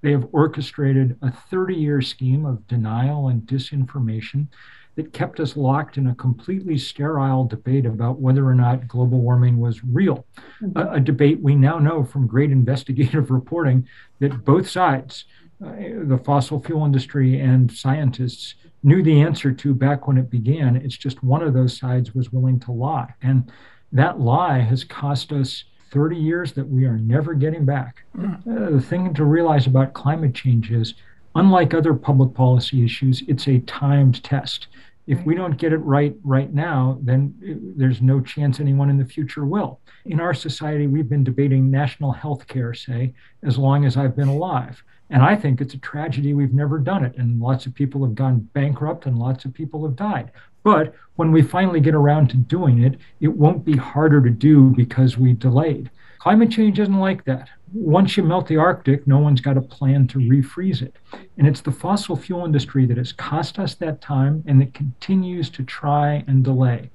They 0.02 0.12
have 0.12 0.28
orchestrated 0.32 1.18
a 1.24 1.32
30 1.32 1.74
year 1.74 2.02
scheme 2.02 2.46
of 2.46 2.68
denial 2.68 3.30
and 3.30 3.42
disinformation 3.42 4.48
that 4.96 5.14
kept 5.14 5.40
us 5.40 5.58
locked 5.58 5.98
in 5.98 6.08
a 6.08 6.16
completely 6.16 6.78
sterile 6.78 7.46
debate 7.46 7.86
about 7.86 8.20
whether 8.20 8.46
or 8.48 8.56
not 8.56 8.88
global 8.88 9.20
warming 9.20 9.60
was 9.60 9.84
real. 9.84 10.26
Mm-hmm. 10.62 10.78
A, 10.78 10.94
a, 10.94 11.00
debate 11.00 11.42
we 11.42 11.56
now 11.56 11.80
know 11.80 12.04
from 12.04 12.28
great 12.28 12.52
investigative 12.60 13.30
reporting 13.30 13.88
that 14.20 14.46
both 14.46 14.70
sides, 14.70 15.26
uh, 15.66 15.72
the 16.04 16.22
fossil 16.24 16.62
fuel 16.62 16.86
industry 16.86 17.40
and 17.40 17.72
scientists, 17.72 18.56
knew 18.84 19.02
the 19.02 19.22
answer 19.22 19.52
to 19.52 19.74
back 19.74 20.08
when 20.08 20.18
it 20.18 20.30
began. 20.30 20.76
It's 20.76 20.96
just 20.96 21.24
one 21.24 21.42
of 21.42 21.54
those 21.54 21.76
sides 21.76 22.14
was 22.14 22.32
willing 22.32 22.60
to 22.62 22.72
lie. 22.72 23.14
And 23.22 23.52
that 23.92 24.20
lie 24.20 24.60
has 24.60 24.84
cost 24.84 25.32
us 25.32 25.64
30 25.92 26.18
years 26.18 26.54
that 26.54 26.68
we 26.68 26.86
are 26.86 26.98
never 26.98 27.34
getting 27.34 27.66
back. 27.66 28.04
Mm-hmm. 28.16 28.52
Uh, 28.52 28.70
the 28.72 28.82
thing 28.82 29.14
to 29.14 29.24
realize 29.24 29.66
about 29.66 29.94
climate 29.94 30.36
change 30.36 30.72
is 30.72 30.94
unlike 31.36 31.74
other 31.74 31.94
public 31.94 32.34
policy 32.34 32.84
issues, 32.84 33.24
it's 33.28 33.48
a 33.48 33.60
timed 33.60 34.24
test. 34.24 34.68
If 35.08 35.24
we 35.24 35.36
don't 35.36 35.58
get 35.58 35.72
it 35.72 35.78
right 35.78 36.16
right 36.24 36.52
now, 36.52 36.98
then 37.02 37.36
uh, 37.44 37.54
there's 37.78 38.02
no 38.02 38.20
chance 38.20 38.60
anyone 38.60 38.90
in 38.90 38.98
the 38.98 39.06
future 39.06 39.46
will. 39.46 39.80
In 40.06 40.20
our 40.20 40.34
society, 40.34 40.88
we've 40.88 41.10
been 41.10 41.24
debating 41.24 41.70
national 41.70 42.12
health 42.12 42.48
care, 42.48 42.74
say, 42.74 43.14
as 43.44 43.58
long 43.58 43.86
as 43.86 43.98
I've 43.98 44.16
been 44.16 44.28
alive. 44.28 44.84
And 45.12 45.22
I 45.22 45.36
think 45.36 45.62
it's 45.62 45.76
a 45.76 45.80
tragedy 45.80 46.34
we've 46.34 46.54
never 46.54 46.80
done 46.80 47.06
it. 47.06 47.16
And 47.18 47.40
lots 47.40 47.68
of 47.68 47.76
people 47.76 48.04
have 48.04 48.16
gone 48.16 48.40
bankrupt 48.54 49.06
and 49.06 49.20
lots 49.20 49.46
of 49.46 49.54
people 49.54 49.86
have 49.86 49.96
died. 49.96 50.32
But 50.66 50.96
when 51.16 51.32
we 51.32 51.44
finally 51.44 51.80
get 51.80 51.94
around 51.94 52.32
to 52.32 52.38
doing 52.38 52.82
it, 52.82 52.98
it 53.22 53.28
won't 53.28 53.64
be 53.64 53.78
harder 53.78 54.20
to 54.20 54.32
do 54.32 54.72
because 54.76 55.16
we 55.16 55.34
delayed. 55.34 55.92
Climate 56.18 56.50
change 56.50 56.80
isn't 56.80 57.00
like 57.00 57.24
that. 57.26 57.50
Once 57.72 58.18
you 58.18 58.24
melt 58.24 58.48
the 58.48 58.58
Arctic, 58.58 59.06
no 59.06 59.20
one's 59.20 59.42
got 59.42 59.58
a 59.58 59.62
plan 59.62 60.08
to 60.08 60.18
refreeze 60.18 60.82
it. 60.82 60.96
And 61.38 61.46
it's 61.46 61.62
the 61.62 61.72
fossil 61.72 62.16
fuel 62.16 62.46
industry 62.46 62.88
that 62.88 62.98
has 62.98 63.14
cost 63.14 63.60
us 63.60 63.76
that 63.76 64.02
time 64.02 64.44
and 64.48 64.60
that 64.60 64.74
continues 64.74 65.52
to 65.52 65.64
try 65.64 66.24
and 66.28 66.44
delay. 66.44 66.90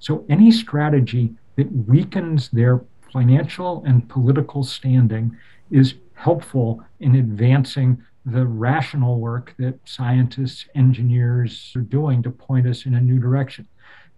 So 0.00 0.24
any 0.28 0.50
strategy 0.50 1.32
that 1.54 1.70
weakens 1.86 2.48
their 2.48 2.80
financial 3.12 3.84
and 3.86 4.08
political 4.08 4.64
standing 4.64 5.36
is 5.70 5.94
helpful 6.14 6.82
in 6.98 7.14
advancing 7.14 8.02
the 8.24 8.46
rational 8.46 9.18
work 9.18 9.54
that 9.58 9.78
scientists, 9.84 10.66
engineers 10.74 11.72
are 11.74 11.80
doing 11.80 12.22
to 12.22 12.30
point 12.30 12.66
us 12.66 12.86
in 12.86 12.94
a 12.94 13.00
new 13.00 13.18
direction. 13.18 13.66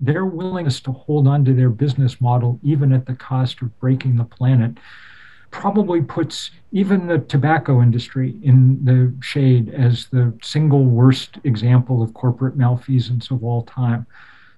Their 0.01 0.27
willingness 0.27 0.81
to 0.81 0.93
hold 0.93 1.27
on 1.27 1.45
to 1.47 1.55
their 1.55 1.71
business 1.71 2.21
model, 2.21 2.61
even 2.63 2.93
at 2.93 3.07
the 3.07 3.15
cost 3.15 3.63
of 3.63 3.79
breaking 3.81 4.17
the 4.17 4.25
planet, 4.25 4.77
probably 5.51 6.03
puts 6.03 6.51
even 6.73 7.07
the 7.07 7.21
tobacco 7.21 7.81
industry 7.81 8.37
in 8.43 8.85
the 8.85 9.15
shade 9.23 9.69
as 9.71 10.09
the 10.09 10.37
single 10.43 10.85
worst 10.85 11.39
example 11.45 12.03
of 12.03 12.13
corporate 12.13 12.57
malfeasance 12.57 13.31
of 13.31 13.45
all 13.45 13.63
time. 13.63 14.05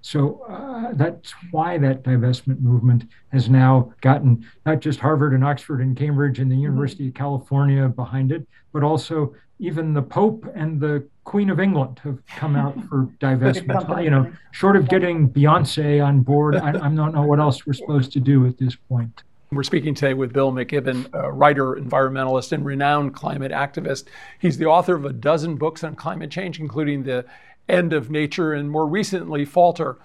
So 0.07 0.47
uh, 0.49 0.93
that's 0.93 1.35
why 1.51 1.79
that 1.79 2.05
divestment 2.05 2.61
movement 2.61 3.07
has 3.33 3.51
now 3.51 3.93
gotten 4.03 4.47
not 4.65 4.79
just 4.79 5.01
Harvard 5.01 5.35
and 5.35 5.43
Oxford 5.43 5.81
and 5.81 5.97
Cambridge 5.97 6.39
and 6.39 6.49
the 6.49 6.55
mm-hmm. 6.55 6.63
University 6.63 7.09
of 7.09 7.15
California 7.15 7.89
behind 7.89 8.31
it, 8.31 8.47
but 8.73 8.85
also 8.85 9.35
even 9.59 9.95
the 9.95 10.03
Pope 10.03 10.49
and 10.55 10.81
the 10.81 11.05
Queen 11.25 11.51
of 11.51 11.59
England 11.59 12.01
have 12.05 12.25
come 12.27 12.55
out 12.55 12.81
for 12.89 13.09
divestment. 13.19 14.05
you 14.05 14.11
know, 14.11 14.31
short 14.53 14.77
of 14.77 14.89
getting 14.89 15.29
Beyonce 15.29 16.05
on 16.07 16.21
board, 16.21 16.55
I, 16.55 16.69
I 16.69 16.73
don't 16.73 17.13
know 17.13 17.27
what 17.27 17.41
else 17.41 17.67
we're 17.67 17.73
supposed 17.73 18.13
to 18.13 18.21
do 18.21 18.47
at 18.47 18.59
this 18.59 18.77
point. 18.77 19.25
We're 19.51 19.65
speaking 19.65 19.95
today 19.95 20.15
with 20.15 20.33
Bill 20.33 20.53
McKibben, 20.53 21.09
a 21.15 21.33
writer, 21.33 21.75
environmentalist, 21.75 22.53
and 22.53 22.65
renowned 22.65 23.15
climate 23.15 23.51
activist. 23.51 24.05
He's 24.39 24.59
the 24.59 24.67
author 24.67 24.95
of 24.95 25.05
a 25.05 25.13
dozen 25.13 25.57
books 25.57 25.83
on 25.83 25.97
climate 25.97 26.31
change, 26.31 26.61
including 26.61 27.03
the 27.03 27.25
end 27.69 27.93
of 27.93 28.11
nature, 28.11 28.53
and 28.53 28.71
more 28.71 28.87
recently, 28.87 29.45
falter. 29.45 29.99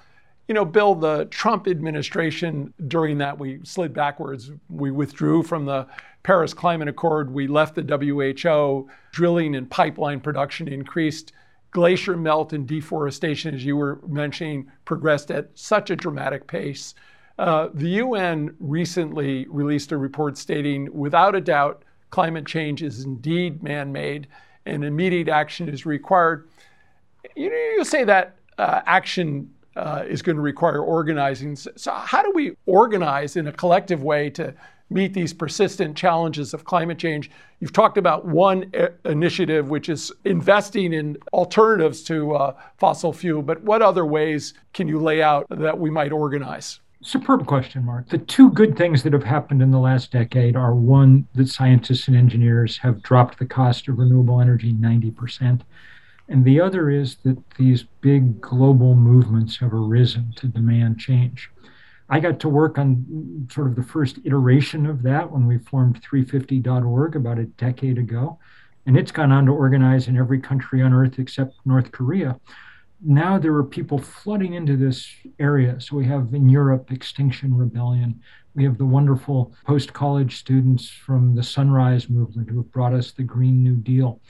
You 0.48 0.56
know, 0.56 0.66
Bill, 0.66 0.96
the 0.96 1.26
Trump 1.26 1.68
administration, 1.68 2.74
during 2.88 3.20
that, 3.20 3.40
we 3.40 3.60
slid 3.64 3.94
backwards. 3.94 4.52
We 4.70 4.92
withdrew 4.92 5.44
from 5.44 5.66
the 5.66 5.88
Paris 6.24 6.54
Climate 6.54 6.88
Accord. 6.88 7.32
We 7.32 7.48
left 7.48 7.76
the 7.76 7.84
WHO. 7.84 8.90
Drilling 9.12 9.56
and 9.56 9.70
pipeline 9.70 10.20
production 10.20 10.68
increased. 10.68 11.34
Glacier 11.72 12.18
melt 12.18 12.52
and 12.52 12.68
deforestation, 12.68 13.56
as 13.56 13.64
you 13.64 13.78
were 13.78 14.02
mentioning, 14.08 14.70
progressed 14.84 15.32
at 15.32 15.50
such 15.54 15.90
a 15.90 15.96
dramatic 15.96 16.48
pace. 16.48 16.96
Uh, 17.40 17.70
the 17.74 17.90
UN 17.90 18.54
recently 18.60 19.48
released 19.48 19.94
a 19.94 19.98
report 19.98 20.38
stating, 20.38 20.90
without 20.92 21.34
a 21.34 21.42
doubt, 21.42 21.84
climate 22.10 22.46
change 22.46 22.84
is 22.84 23.06
indeed 23.06 23.64
man 23.64 23.92
made 23.92 24.28
and 24.66 24.84
immediate 24.84 25.30
action 25.30 25.68
is 25.68 25.86
required 25.86 26.48
you, 27.36 27.52
you 27.52 27.86
say 27.86 28.04
that 28.04 28.36
uh, 28.58 28.82
action 28.86 29.52
uh, 29.76 30.04
is 30.08 30.22
going 30.22 30.36
to 30.36 30.42
require 30.42 30.82
organizing. 30.82 31.56
So, 31.56 31.92
how 31.94 32.22
do 32.22 32.32
we 32.32 32.56
organize 32.66 33.36
in 33.36 33.48
a 33.48 33.52
collective 33.52 34.04
way 34.04 34.30
to 34.32 34.54
meet 34.90 35.14
these 35.14 35.34
persistent 35.34 35.96
challenges 35.96 36.54
of 36.54 36.66
climate 36.66 36.98
change? 36.98 37.32
You've 37.60 37.74
talked 37.74 37.98
about 37.98 38.26
one 38.26 38.70
I- 38.74 38.78
uh, 38.78 38.90
initiative, 39.06 39.70
which 39.70 39.88
is 39.88 40.12
investing 40.26 40.94
in 40.94 41.18
alternatives 41.32 42.04
to 42.04 42.36
uh, 42.36 42.56
fossil 42.78 43.14
fuel, 43.14 43.42
but 43.42 43.64
what 43.64 43.82
other 43.82 44.06
ways 44.06 44.54
can 44.74 44.88
you 44.88 45.00
lay 45.00 45.22
out 45.22 45.48
that 45.50 45.80
we 45.80 45.90
might 45.90 46.12
organize? 46.12 46.80
Superb 47.04 47.48
question, 47.48 47.84
Mark. 47.84 48.10
The 48.10 48.20
two 48.20 48.52
good 48.52 48.78
things 48.78 49.02
that 49.04 49.14
have 49.14 49.24
happened 49.24 49.64
in 49.64 49.72
the 49.72 49.80
last 49.80 50.12
decade 50.12 50.56
are 50.56 50.76
one, 50.76 51.28
that 51.34 51.48
scientists 51.48 52.08
and 52.08 52.16
engineers 52.16 52.78
have 52.78 53.02
dropped 53.02 53.40
the 53.40 53.46
cost 53.48 53.88
of 53.88 53.98
renewable 53.98 54.40
energy 54.40 54.72
90%. 54.72 55.62
And 56.32 56.46
the 56.46 56.62
other 56.62 56.90
is 56.90 57.18
that 57.26 57.38
these 57.58 57.84
big 58.00 58.40
global 58.40 58.96
movements 58.96 59.58
have 59.58 59.74
arisen 59.74 60.32
to 60.38 60.48
demand 60.48 60.98
change. 60.98 61.50
I 62.10 62.22
got 62.22 62.40
to 62.40 62.50
work 62.50 62.78
on 62.78 63.50
sort 63.52 63.68
of 63.68 63.76
the 63.76 63.84
first 63.84 64.18
iteration 64.24 64.86
of 64.86 65.04
that 65.04 65.30
when 65.30 65.46
we 65.46 65.58
formed 65.58 66.02
350.org 66.02 67.18
about 67.18 67.38
a 67.38 67.44
decade 67.44 67.98
ago. 67.98 68.40
And 68.86 68.98
it's 68.98 69.12
gone 69.12 69.34
on 69.34 69.46
to 69.48 69.52
organize 69.52 70.08
in 70.08 70.16
every 70.16 70.40
country 70.40 70.82
on 70.82 70.94
earth 70.94 71.20
except 71.20 71.54
North 71.66 71.92
Korea. 71.92 72.40
Now 73.04 73.38
there 73.38 73.56
are 73.56 73.64
people 73.66 73.98
flooding 73.98 74.54
into 74.54 74.78
this 74.78 75.14
area. 75.38 75.82
So 75.82 75.98
we 75.98 76.06
have 76.06 76.34
in 76.34 76.48
Europe 76.48 76.94
Extinction 76.94 77.54
Rebellion. 77.54 78.22
We 78.56 78.64
have 78.64 78.78
the 78.78 78.86
wonderful 78.86 79.54
post 79.66 79.92
college 79.92 80.38
students 80.38 80.88
from 80.88 81.36
the 81.36 81.44
Sunrise 81.44 82.10
Movement 82.10 82.50
who 82.50 82.58
have 82.58 82.72
brought 82.72 82.94
us 82.94 83.12
the 83.12 83.24
Green 83.24 83.62
New 83.62 83.76
Deal. 83.76 84.22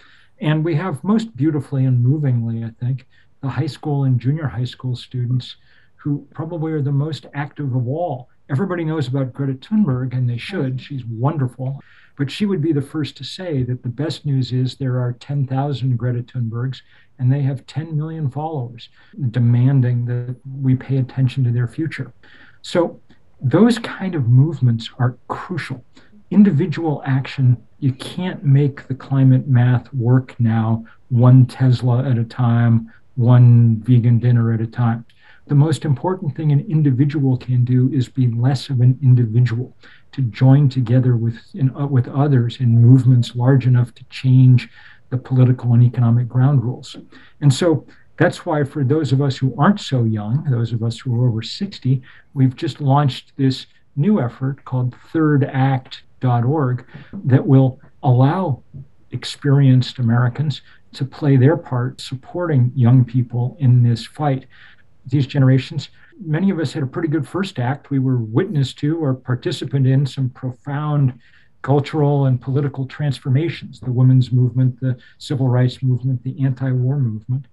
And 0.41 0.65
we 0.65 0.75
have 0.75 1.03
most 1.03 1.35
beautifully 1.35 1.85
and 1.85 2.03
movingly, 2.03 2.63
I 2.63 2.71
think, 2.83 3.07
the 3.41 3.49
high 3.49 3.67
school 3.67 4.03
and 4.05 4.19
junior 4.19 4.47
high 4.47 4.65
school 4.65 4.95
students 4.95 5.55
who 5.95 6.27
probably 6.33 6.71
are 6.71 6.81
the 6.81 6.91
most 6.91 7.27
active 7.35 7.75
of 7.75 7.87
all. 7.87 8.27
Everybody 8.49 8.83
knows 8.83 9.07
about 9.07 9.33
Greta 9.33 9.53
Thunberg, 9.53 10.13
and 10.13 10.27
they 10.27 10.37
should. 10.37 10.81
She's 10.81 11.05
wonderful. 11.05 11.79
But 12.17 12.31
she 12.31 12.47
would 12.47 12.61
be 12.61 12.73
the 12.73 12.81
first 12.81 13.15
to 13.17 13.23
say 13.23 13.63
that 13.63 13.83
the 13.83 13.89
best 13.89 14.25
news 14.25 14.51
is 14.51 14.75
there 14.75 14.99
are 14.99 15.13
10,000 15.13 15.95
Greta 15.95 16.23
Thunbergs, 16.23 16.81
and 17.19 17.31
they 17.31 17.41
have 17.41 17.65
10 17.67 17.95
million 17.95 18.29
followers 18.29 18.89
demanding 19.29 20.05
that 20.05 20.35
we 20.59 20.75
pay 20.75 20.97
attention 20.97 21.43
to 21.43 21.51
their 21.51 21.67
future. 21.67 22.11
So 22.63 22.99
those 23.39 23.77
kind 23.77 24.15
of 24.15 24.27
movements 24.27 24.89
are 24.97 25.17
crucial. 25.27 25.85
Individual 26.31 27.03
action 27.05 27.61
you 27.79 27.91
can't 27.91 28.41
make 28.41 28.87
the 28.87 28.95
climate 28.95 29.47
math 29.47 29.93
work 29.93 30.33
now 30.39 30.85
one 31.09 31.45
Tesla 31.45 32.09
at 32.09 32.17
a 32.17 32.23
time, 32.23 32.89
one 33.15 33.81
vegan 33.81 34.17
dinner 34.17 34.53
at 34.53 34.61
a 34.61 34.67
time. 34.67 35.05
The 35.47 35.55
most 35.55 35.83
important 35.83 36.33
thing 36.37 36.53
an 36.53 36.65
individual 36.69 37.35
can 37.35 37.65
do 37.65 37.91
is 37.91 38.07
be 38.07 38.27
less 38.27 38.69
of 38.69 38.79
an 38.79 38.97
individual, 39.03 39.75
to 40.13 40.21
join 40.21 40.69
together 40.69 41.17
with, 41.17 41.37
in, 41.53 41.75
uh, 41.75 41.87
with 41.87 42.07
others 42.07 42.61
in 42.61 42.79
movements 42.79 43.35
large 43.35 43.67
enough 43.67 43.93
to 43.95 44.05
change 44.05 44.69
the 45.09 45.17
political 45.17 45.73
and 45.73 45.83
economic 45.83 46.29
ground 46.29 46.63
rules. 46.63 46.95
And 47.41 47.53
so 47.53 47.85
that's 48.17 48.45
why, 48.45 48.63
for 48.63 48.85
those 48.85 49.11
of 49.11 49.21
us 49.21 49.35
who 49.35 49.53
aren't 49.57 49.81
so 49.81 50.05
young, 50.05 50.45
those 50.49 50.71
of 50.71 50.81
us 50.81 50.99
who 50.99 51.13
are 51.13 51.27
over 51.27 51.41
60, 51.41 52.01
we've 52.33 52.55
just 52.55 52.79
launched 52.79 53.33
this 53.35 53.65
new 53.97 54.21
effort 54.21 54.63
called 54.63 54.95
Third 55.11 55.43
Act 55.43 56.03
org 56.23 56.85
that 57.25 57.45
will 57.45 57.79
allow 58.03 58.63
experienced 59.11 59.99
Americans 59.99 60.61
to 60.93 61.05
play 61.05 61.37
their 61.37 61.57
part 61.57 62.01
supporting 62.01 62.71
young 62.75 63.05
people 63.05 63.55
in 63.59 63.83
this 63.83 64.05
fight. 64.05 64.45
These 65.05 65.27
generations, 65.27 65.89
many 66.19 66.49
of 66.49 66.59
us 66.59 66.73
had 66.73 66.83
a 66.83 66.87
pretty 66.87 67.07
good 67.07 67.27
first 67.27 67.59
act. 67.59 67.89
We 67.89 67.99
were 67.99 68.17
witness 68.17 68.73
to 68.75 68.97
or 68.97 69.13
participant 69.13 69.87
in 69.87 70.05
some 70.05 70.29
profound 70.29 71.19
cultural 71.61 72.25
and 72.25 72.41
political 72.41 72.85
transformations 72.85 73.79
the 73.79 73.91
women's 73.91 74.31
movement, 74.31 74.79
the 74.79 74.97
civil 75.19 75.47
rights 75.47 75.83
movement, 75.83 76.23
the 76.23 76.43
anti 76.43 76.71
war 76.71 76.97
movement. 76.97 77.45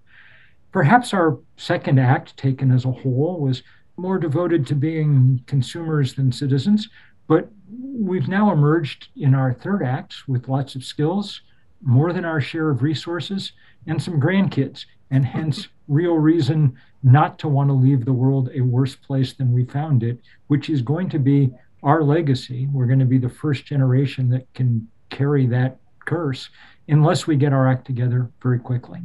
Perhaps 0.71 1.13
our 1.13 1.39
second 1.57 1.99
act, 1.99 2.35
taken 2.37 2.71
as 2.71 2.85
a 2.85 2.91
whole, 2.91 3.39
was 3.39 3.63
more 3.97 4.17
devoted 4.17 4.65
to 4.67 4.75
being 4.75 5.41
consumers 5.45 6.13
than 6.13 6.31
citizens, 6.31 6.89
but 7.29 7.47
we've 7.95 8.27
now 8.27 8.51
emerged 8.51 9.09
in 9.15 9.35
our 9.35 9.53
third 9.53 9.83
act 9.83 10.27
with 10.27 10.49
lots 10.49 10.73
of 10.75 10.83
skills, 10.83 11.41
more 11.81 12.11
than 12.11 12.25
our 12.25 12.41
share 12.41 12.71
of 12.71 12.81
resources, 12.81 13.53
and 13.85 14.01
some 14.01 14.19
grandkids, 14.19 14.85
and 15.11 15.23
hence 15.23 15.69
real 15.87 16.15
reason 16.15 16.75
not 17.03 17.39
to 17.39 17.47
want 17.47 17.69
to 17.69 17.73
leave 17.73 18.03
the 18.03 18.11
world 18.11 18.49
a 18.53 18.61
worse 18.61 18.95
place 18.95 19.33
than 19.33 19.53
we 19.53 19.63
found 19.63 20.03
it, 20.03 20.19
which 20.47 20.69
is 20.69 20.81
going 20.81 21.07
to 21.09 21.19
be 21.19 21.51
our 21.83 22.03
legacy. 22.03 22.67
We're 22.73 22.87
going 22.87 22.99
to 22.99 23.05
be 23.05 23.19
the 23.19 23.29
first 23.29 23.63
generation 23.63 24.29
that 24.29 24.51
can 24.55 24.87
carry 25.09 25.45
that 25.47 25.77
curse 26.05 26.49
unless 26.87 27.27
we 27.27 27.35
get 27.35 27.53
our 27.53 27.67
act 27.67 27.85
together 27.85 28.29
very 28.41 28.59
quickly. 28.59 28.99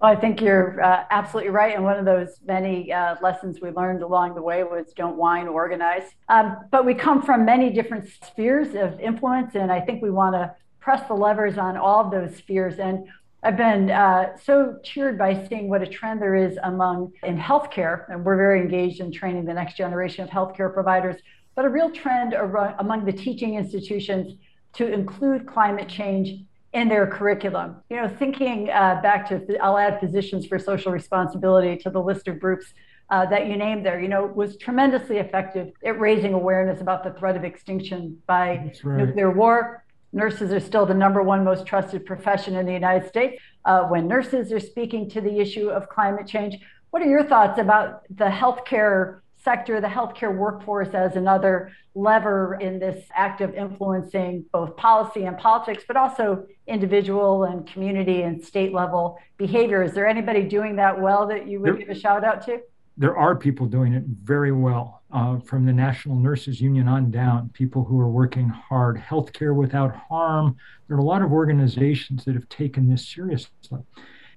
I 0.00 0.16
think 0.16 0.40
you're 0.40 0.82
uh, 0.82 1.04
absolutely 1.10 1.50
right. 1.50 1.74
And 1.74 1.84
one 1.84 1.96
of 1.96 2.04
those 2.04 2.38
many 2.44 2.92
uh, 2.92 3.16
lessons 3.22 3.60
we 3.60 3.70
learned 3.70 4.02
along 4.02 4.34
the 4.34 4.42
way 4.42 4.64
was 4.64 4.92
don't 4.96 5.16
whine, 5.16 5.46
organize. 5.46 6.02
Um, 6.28 6.56
but 6.72 6.84
we 6.84 6.94
come 6.94 7.22
from 7.22 7.44
many 7.44 7.70
different 7.70 8.08
spheres 8.24 8.74
of 8.74 8.98
influence. 8.98 9.54
And 9.54 9.70
I 9.70 9.80
think 9.80 10.02
we 10.02 10.10
want 10.10 10.34
to 10.34 10.54
press 10.80 11.06
the 11.06 11.14
levers 11.14 11.56
on 11.56 11.76
all 11.76 12.04
of 12.04 12.10
those 12.10 12.36
spheres. 12.36 12.80
And 12.80 13.06
I've 13.44 13.56
been 13.56 13.90
uh, 13.90 14.36
so 14.38 14.78
cheered 14.82 15.16
by 15.18 15.46
seeing 15.46 15.68
what 15.68 15.82
a 15.82 15.86
trend 15.86 16.20
there 16.20 16.34
is 16.34 16.58
among 16.64 17.12
in 17.22 17.38
healthcare. 17.38 18.10
And 18.10 18.24
we're 18.24 18.36
very 18.36 18.60
engaged 18.60 19.00
in 19.00 19.12
training 19.12 19.44
the 19.44 19.54
next 19.54 19.76
generation 19.76 20.24
of 20.24 20.30
healthcare 20.30 20.72
providers, 20.72 21.16
but 21.54 21.64
a 21.64 21.68
real 21.68 21.90
trend 21.90 22.34
among 22.34 23.04
the 23.04 23.12
teaching 23.12 23.54
institutions 23.54 24.34
to 24.74 24.92
include 24.92 25.46
climate 25.46 25.88
change 25.88 26.44
in 26.72 26.88
their 26.88 27.06
curriculum. 27.06 27.76
You 27.90 27.96
know, 27.96 28.08
thinking 28.08 28.70
uh, 28.70 29.00
back 29.02 29.28
to, 29.28 29.58
I'll 29.58 29.78
add 29.78 30.00
physicians 30.00 30.46
for 30.46 30.58
social 30.58 30.92
responsibility 30.92 31.76
to 31.82 31.90
the 31.90 32.00
list 32.00 32.28
of 32.28 32.40
groups 32.40 32.72
uh, 33.10 33.26
that 33.26 33.46
you 33.46 33.56
named 33.56 33.84
there, 33.84 34.00
you 34.00 34.08
know, 34.08 34.24
was 34.24 34.56
tremendously 34.56 35.18
effective 35.18 35.72
at 35.84 36.00
raising 36.00 36.32
awareness 36.32 36.80
about 36.80 37.04
the 37.04 37.12
threat 37.12 37.36
of 37.36 37.44
extinction 37.44 38.16
by 38.26 38.72
right. 38.82 39.06
nuclear 39.06 39.30
war. 39.30 39.84
Nurses 40.14 40.52
are 40.52 40.60
still 40.60 40.86
the 40.86 40.94
number 40.94 41.22
one 41.22 41.44
most 41.44 41.66
trusted 41.66 42.06
profession 42.06 42.56
in 42.56 42.64
the 42.64 42.72
United 42.72 43.08
States. 43.08 43.42
Uh, 43.64 43.82
when 43.84 44.08
nurses 44.08 44.50
are 44.52 44.60
speaking 44.60 45.08
to 45.10 45.20
the 45.20 45.40
issue 45.40 45.68
of 45.68 45.88
climate 45.88 46.26
change, 46.26 46.58
what 46.90 47.02
are 47.02 47.08
your 47.08 47.24
thoughts 47.24 47.58
about 47.58 48.02
the 48.10 48.26
healthcare 48.26 49.20
sector, 49.42 49.80
the 49.80 49.88
healthcare 49.88 50.34
workforce 50.34 50.88
as 50.94 51.16
another 51.16 51.72
lever 51.94 52.58
in 52.60 52.78
this 52.78 53.04
act 53.14 53.40
of 53.40 53.54
influencing 53.54 54.44
both 54.52 54.76
policy 54.76 55.24
and 55.24 55.36
politics, 55.38 55.84
but 55.86 55.96
also 55.96 56.46
individual 56.66 57.44
and 57.44 57.66
community 57.66 58.22
and 58.22 58.42
state 58.42 58.72
level 58.72 59.18
behavior. 59.36 59.82
Is 59.82 59.92
there 59.92 60.06
anybody 60.06 60.42
doing 60.42 60.76
that 60.76 61.00
well 61.00 61.26
that 61.26 61.46
you 61.46 61.60
would 61.60 61.68
there, 61.68 61.76
give 61.76 61.88
a 61.90 61.98
shout 61.98 62.24
out 62.24 62.44
to? 62.46 62.60
There 62.96 63.16
are 63.16 63.34
people 63.34 63.66
doing 63.66 63.94
it 63.94 64.04
very 64.22 64.52
well, 64.52 65.02
uh, 65.12 65.40
from 65.40 65.66
the 65.66 65.72
National 65.72 66.16
Nurses 66.16 66.60
Union 66.60 66.88
on 66.88 67.10
down, 67.10 67.50
people 67.50 67.84
who 67.84 67.98
are 68.00 68.10
working 68.10 68.48
hard. 68.48 68.96
Healthcare 68.96 69.54
Without 69.54 69.94
Harm. 69.94 70.56
There 70.88 70.96
are 70.96 71.00
a 71.00 71.04
lot 71.04 71.22
of 71.22 71.32
organizations 71.32 72.24
that 72.24 72.34
have 72.34 72.48
taken 72.48 72.88
this 72.88 73.08
seriously 73.08 73.80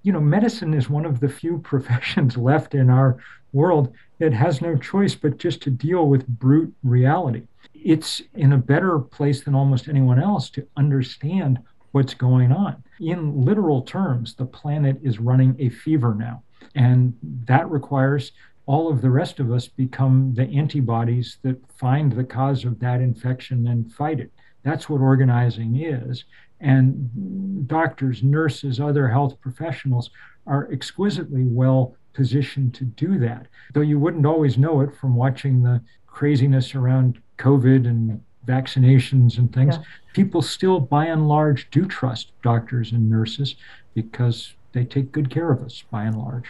you 0.05 0.12
know, 0.12 0.21
medicine 0.21 0.75
is 0.75 0.88
one 0.88 1.03
of 1.03 1.19
the 1.19 1.27
few 1.27 1.57
professions 1.63 2.38
left 2.38 2.75
in 2.75 2.89
our 2.89 3.17
world 3.51 3.93
that 4.19 4.34
has 4.34 4.62
no 4.62 4.75
choice 4.77 5.15
but 5.15 5.38
just 5.38 5.62
to 5.63 5.69
deal 5.69 6.07
with 6.07 6.27
brute 6.27 6.74
reality. 6.84 7.48
It's 7.74 8.22
in 8.34 8.53
a 8.53 8.57
better 8.57 9.00
place 9.00 9.43
than 9.43 9.55
almost 9.55 9.88
anyone 9.88 10.22
else 10.22 10.50
to 10.51 10.67
understand 10.77 11.60
what's 11.91 12.13
going 12.13 12.51
on. 12.51 12.84
In 13.00 13.45
literal 13.45 13.81
terms, 13.81 14.36
the 14.36 14.45
planet 14.45 15.00
is 15.03 15.19
running 15.19 15.55
a 15.60 15.69
fever 15.69 16.13
now, 16.13 16.43
and 16.75 17.13
that 17.45 17.69
requires 17.69 18.31
all 18.65 18.91
of 18.91 19.01
the 19.01 19.10
rest 19.10 19.39
of 19.39 19.51
us 19.51 19.67
become 19.67 20.34
the 20.34 20.48
antibodies 20.50 21.38
that 21.43 21.60
find 21.72 22.12
the 22.12 22.24
cause 22.24 22.65
of 22.65 22.79
that 22.79 23.01
infection 23.01 23.67
and 23.67 23.93
fight 23.93 24.19
it. 24.19 24.31
That's 24.63 24.89
what 24.89 25.01
organizing 25.01 25.75
is. 25.75 26.25
And 26.60 27.67
doctors, 27.67 28.24
nurses, 28.24 28.79
other 28.79 29.07
health 29.07 29.39
professionals 29.39 30.10
are 30.48 30.72
exquisitely 30.72 31.43
well 31.43 31.95
positioned 32.15 32.74
to 32.75 32.86
do 32.86 33.19
that. 33.19 33.48
Though 33.74 33.81
you 33.81 34.00
wouldn't 34.00 34.25
always 34.25 34.57
know 34.57 34.81
it 34.81 34.95
from 34.95 35.15
watching 35.15 35.62
the 35.62 35.81
craziness 36.07 36.74
around 36.74 37.22
COVID 37.38 37.86
and 37.86 38.24
vaccinations 38.48 39.38
and 39.38 39.53
things, 39.53 39.75
yeah. 39.75 39.84
people 40.13 40.41
still 40.41 40.79
by 40.79 41.05
and 41.05 41.27
large 41.27 41.69
do 41.69 41.86
trust 41.86 42.31
doctors 42.41 42.91
and 42.91 43.10
nurses 43.10 43.55
because 43.93 44.53
they 44.72 44.86
take 44.86 45.12
good 45.12 45.29
care 45.29 45.51
of 45.51 45.62
us 45.62 45.84
by 45.91 46.03
and 46.03 46.17
large. 46.17 46.50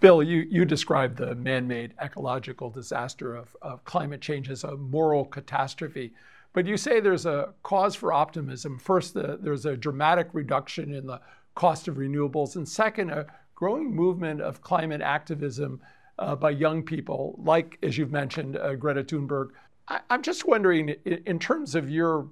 Bill, 0.00 0.22
you, 0.22 0.46
you 0.50 0.64
described 0.64 1.16
the 1.16 1.34
man 1.34 1.66
made 1.66 1.94
ecological 2.02 2.68
disaster 2.68 3.34
of, 3.34 3.56
of 3.62 3.84
climate 3.84 4.20
change 4.20 4.50
as 4.50 4.62
a 4.62 4.76
moral 4.76 5.24
catastrophe. 5.24 6.12
But 6.52 6.66
you 6.66 6.76
say 6.76 7.00
there's 7.00 7.26
a 7.26 7.54
cause 7.62 7.94
for 7.94 8.12
optimism. 8.12 8.78
First, 8.78 9.14
the, 9.14 9.38
there's 9.40 9.64
a 9.64 9.76
dramatic 9.76 10.28
reduction 10.32 10.92
in 10.92 11.06
the 11.06 11.20
cost 11.54 11.88
of 11.88 11.96
renewables, 11.96 12.56
and 12.56 12.68
second, 12.68 13.10
a 13.10 13.26
growing 13.64 13.94
movement 13.94 14.42
of 14.42 14.60
climate 14.60 15.00
activism 15.00 15.80
uh, 16.18 16.36
by 16.36 16.50
young 16.50 16.82
people, 16.82 17.34
like, 17.42 17.78
as 17.82 17.96
you've 17.96 18.12
mentioned, 18.12 18.58
uh, 18.58 18.74
Greta 18.74 19.02
Thunberg. 19.02 19.52
I, 19.88 20.00
am 20.10 20.20
just 20.20 20.46
wondering, 20.46 20.90
in, 21.06 21.22
in, 21.24 21.38
terms 21.38 21.74
of 21.74 21.88
your 21.88 22.28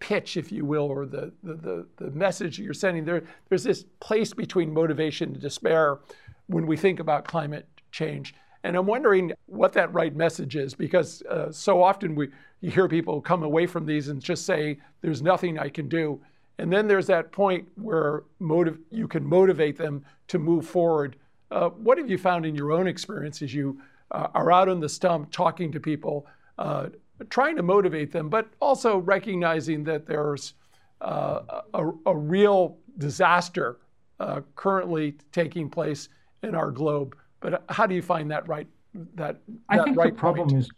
pitch, 0.00 0.36
if 0.36 0.50
you 0.50 0.64
will, 0.64 0.86
or 0.86 1.06
the, 1.06 1.32
the, 1.44 1.54
the, 1.54 1.86
the 1.98 2.10
message 2.10 2.58
you're 2.58 2.74
sending, 2.74 3.04
there, 3.04 3.22
there's 3.48 3.62
this 3.62 3.84
place 4.00 4.34
between 4.34 4.74
motivation 4.74 5.28
and 5.34 5.40
despair 5.40 6.00
when 6.48 6.66
we 6.66 6.76
think 6.76 6.98
about 6.98 7.26
climate 7.26 7.68
change. 7.92 8.34
And 8.64 8.76
I'm 8.76 8.86
wondering 8.86 9.34
what 9.46 9.72
that 9.74 9.94
right 9.94 10.16
message 10.16 10.56
is 10.56 10.74
because 10.74 11.22
uh, 11.30 11.52
so 11.52 11.80
often 11.80 12.16
we 12.16 12.30
you 12.60 12.72
hear 12.72 12.88
people 12.88 13.20
come 13.20 13.44
away 13.44 13.66
from 13.66 13.86
these 13.86 14.08
and 14.08 14.20
just 14.20 14.46
say, 14.46 14.78
"There's 15.00 15.22
nothing 15.22 15.58
I 15.58 15.68
can 15.68 15.88
do," 15.88 16.20
and 16.58 16.72
then 16.72 16.86
there's 16.86 17.06
that 17.06 17.32
point 17.32 17.66
where 17.76 18.24
motive 18.38 18.78
you 18.90 19.08
can 19.08 19.24
motivate 19.24 19.76
them 19.76 20.04
to 20.28 20.38
move 20.38 20.66
forward. 20.66 21.16
Uh, 21.50 21.70
what 21.70 21.98
have 21.98 22.10
you 22.10 22.18
found 22.18 22.46
in 22.46 22.54
your 22.54 22.72
own 22.72 22.86
experience 22.86 23.42
as 23.42 23.52
you 23.54 23.80
uh, 24.10 24.28
are 24.34 24.52
out 24.52 24.68
on 24.68 24.80
the 24.80 24.88
stump 24.88 25.30
talking 25.30 25.72
to 25.72 25.80
people, 25.80 26.26
uh, 26.58 26.88
trying 27.30 27.56
to 27.56 27.62
motivate 27.62 28.12
them, 28.12 28.28
but 28.28 28.48
also 28.60 28.98
recognizing 28.98 29.84
that 29.84 30.06
there's 30.06 30.54
uh, 31.00 31.60
a, 31.74 31.90
a, 32.06 32.16
real 32.16 32.78
disaster 32.98 33.78
uh, 34.20 34.40
currently 34.54 35.16
taking 35.32 35.68
place 35.68 36.08
in 36.42 36.54
our 36.54 36.70
globe? 36.70 37.16
But 37.40 37.64
how 37.68 37.86
do 37.86 37.94
you 37.94 38.02
find 38.02 38.30
that 38.30 38.46
right? 38.46 38.68
That, 39.14 39.38
I 39.68 39.78
that 39.78 39.84
think 39.84 39.96
right 39.96 40.14
the 40.14 40.18
problem 40.18 40.50
point? 40.50 40.60
is, 40.60 40.70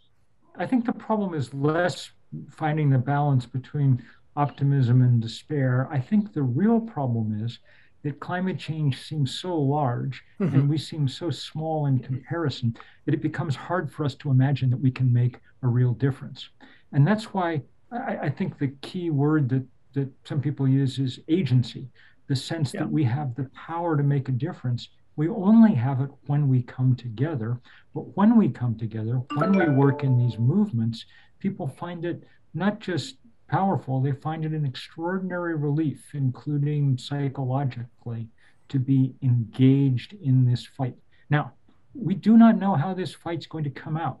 I 0.57 0.65
think 0.65 0.85
the 0.85 0.93
problem 0.93 1.33
is 1.33 1.53
less 1.53 2.11
finding 2.49 2.89
the 2.89 2.97
balance 2.97 3.45
between 3.45 4.01
optimism 4.35 5.01
and 5.01 5.21
despair. 5.21 5.87
I 5.91 5.99
think 5.99 6.33
the 6.33 6.43
real 6.43 6.79
problem 6.79 7.43
is 7.43 7.59
that 8.03 8.19
climate 8.19 8.59
change 8.59 9.01
seems 9.01 9.39
so 9.39 9.57
large 9.57 10.23
mm-hmm. 10.39 10.53
and 10.53 10.69
we 10.69 10.77
seem 10.77 11.07
so 11.07 11.29
small 11.29 11.87
in 11.87 11.99
comparison 11.99 12.75
that 13.05 13.13
it 13.13 13.21
becomes 13.21 13.55
hard 13.55 13.91
for 13.91 14.05
us 14.05 14.15
to 14.15 14.29
imagine 14.29 14.69
that 14.69 14.77
we 14.77 14.91
can 14.91 15.11
make 15.11 15.39
a 15.63 15.67
real 15.67 15.93
difference. 15.93 16.49
And 16.91 17.07
that's 17.07 17.33
why 17.33 17.61
I, 17.91 18.17
I 18.23 18.29
think 18.29 18.57
the 18.57 18.73
key 18.81 19.09
word 19.09 19.49
that, 19.49 19.65
that 19.93 20.09
some 20.23 20.41
people 20.41 20.67
use 20.67 20.99
is 20.99 21.19
agency 21.27 21.87
the 22.27 22.35
sense 22.35 22.73
yeah. 22.73 22.81
that 22.81 22.91
we 22.91 23.03
have 23.03 23.35
the 23.35 23.49
power 23.55 23.95
to 23.95 24.03
make 24.03 24.29
a 24.29 24.31
difference 24.31 24.89
we 25.15 25.29
only 25.29 25.73
have 25.73 26.01
it 26.01 26.09
when 26.27 26.47
we 26.49 26.61
come 26.61 26.95
together. 26.95 27.59
But 27.93 28.15
when 28.17 28.37
we 28.37 28.49
come 28.49 28.77
together, 28.77 29.21
when 29.35 29.57
we 29.57 29.69
work 29.69 30.03
in 30.03 30.17
these 30.17 30.37
movements, 30.37 31.05
people 31.39 31.67
find 31.67 32.05
it 32.05 32.23
not 32.53 32.79
just 32.79 33.17
powerful, 33.47 34.01
they 34.01 34.11
find 34.11 34.45
it 34.45 34.51
an 34.51 34.65
extraordinary 34.65 35.55
relief, 35.55 36.11
including 36.13 36.97
psychologically, 36.97 38.27
to 38.69 38.79
be 38.79 39.13
engaged 39.21 40.13
in 40.13 40.45
this 40.45 40.65
fight. 40.65 40.95
Now, 41.29 41.53
we 41.93 42.15
do 42.15 42.37
not 42.37 42.57
know 42.57 42.75
how 42.75 42.93
this 42.93 43.13
fight's 43.13 43.45
going 43.45 43.63
to 43.63 43.69
come 43.69 43.97
out, 43.97 44.19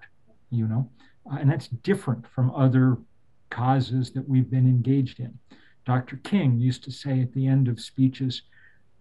you 0.49 0.67
know, 0.67 0.89
uh, 1.31 1.37
and 1.39 1.49
that's 1.49 1.67
different 1.67 2.25
from 2.27 2.51
other 2.51 2.97
causes 3.49 4.11
that 4.11 4.27
we've 4.27 4.49
been 4.49 4.67
engaged 4.67 5.19
in. 5.19 5.37
Dr. 5.85 6.17
King 6.17 6.59
used 6.59 6.83
to 6.83 6.91
say 6.91 7.21
at 7.21 7.33
the 7.33 7.47
end 7.47 7.67
of 7.67 7.79
speeches, 7.79 8.43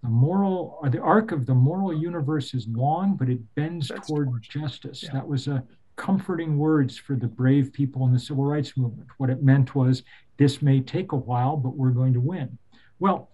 the 0.02 0.10
moral 0.10 0.78
or 0.82 0.90
the 0.90 1.00
arc 1.00 1.32
of 1.32 1.46
the 1.46 1.54
moral 1.54 1.92
universe 1.92 2.52
is 2.52 2.68
long, 2.68 3.16
but 3.16 3.30
it 3.30 3.40
bends 3.54 3.90
toward 4.06 4.30
justice. 4.42 5.02
Yeah. 5.02 5.12
That 5.14 5.26
was 5.26 5.48
a 5.48 5.64
comforting 5.96 6.58
words 6.58 6.96
for 6.96 7.14
the 7.14 7.26
brave 7.26 7.72
people 7.72 8.04
in 8.06 8.12
the 8.12 8.18
civil 8.18 8.44
rights 8.44 8.76
movement. 8.76 9.08
What 9.18 9.30
it 9.30 9.42
meant 9.42 9.74
was 9.74 10.02
this 10.36 10.60
may 10.60 10.80
take 10.80 11.12
a 11.12 11.16
while, 11.16 11.56
but 11.56 11.76
we're 11.76 11.90
going 11.90 12.12
to 12.14 12.20
win. 12.20 12.58
Well, 12.98 13.30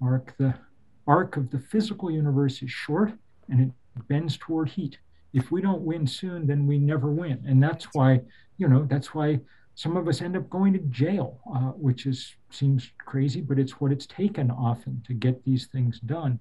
Mark, 0.00 0.34
the 0.38 0.54
arc 1.06 1.36
of 1.36 1.50
the 1.50 1.58
physical 1.58 2.10
universe 2.10 2.62
is 2.62 2.70
short 2.70 3.12
and 3.48 3.60
it 3.60 4.08
bends 4.08 4.36
toward 4.36 4.68
heat. 4.68 4.98
If 5.32 5.50
we 5.50 5.60
don't 5.60 5.82
win 5.82 6.06
soon, 6.06 6.46
then 6.46 6.66
we 6.66 6.78
never 6.78 7.10
win. 7.10 7.42
And 7.46 7.62
that's 7.62 7.86
why, 7.92 8.20
you 8.58 8.68
know, 8.68 8.84
that's 8.88 9.14
why 9.14 9.40
some 9.74 9.96
of 9.96 10.08
us 10.08 10.20
end 10.20 10.36
up 10.36 10.50
going 10.50 10.72
to 10.72 10.78
jail, 10.80 11.40
uh, 11.54 11.70
which 11.70 12.06
is 12.06 12.34
seems 12.50 12.90
crazy, 12.98 13.40
but 13.40 13.58
it's 13.58 13.80
what 13.80 13.92
it's 13.92 14.06
taken 14.06 14.50
often 14.50 15.02
to 15.06 15.14
get 15.14 15.44
these 15.44 15.66
things 15.68 16.00
done. 16.00 16.38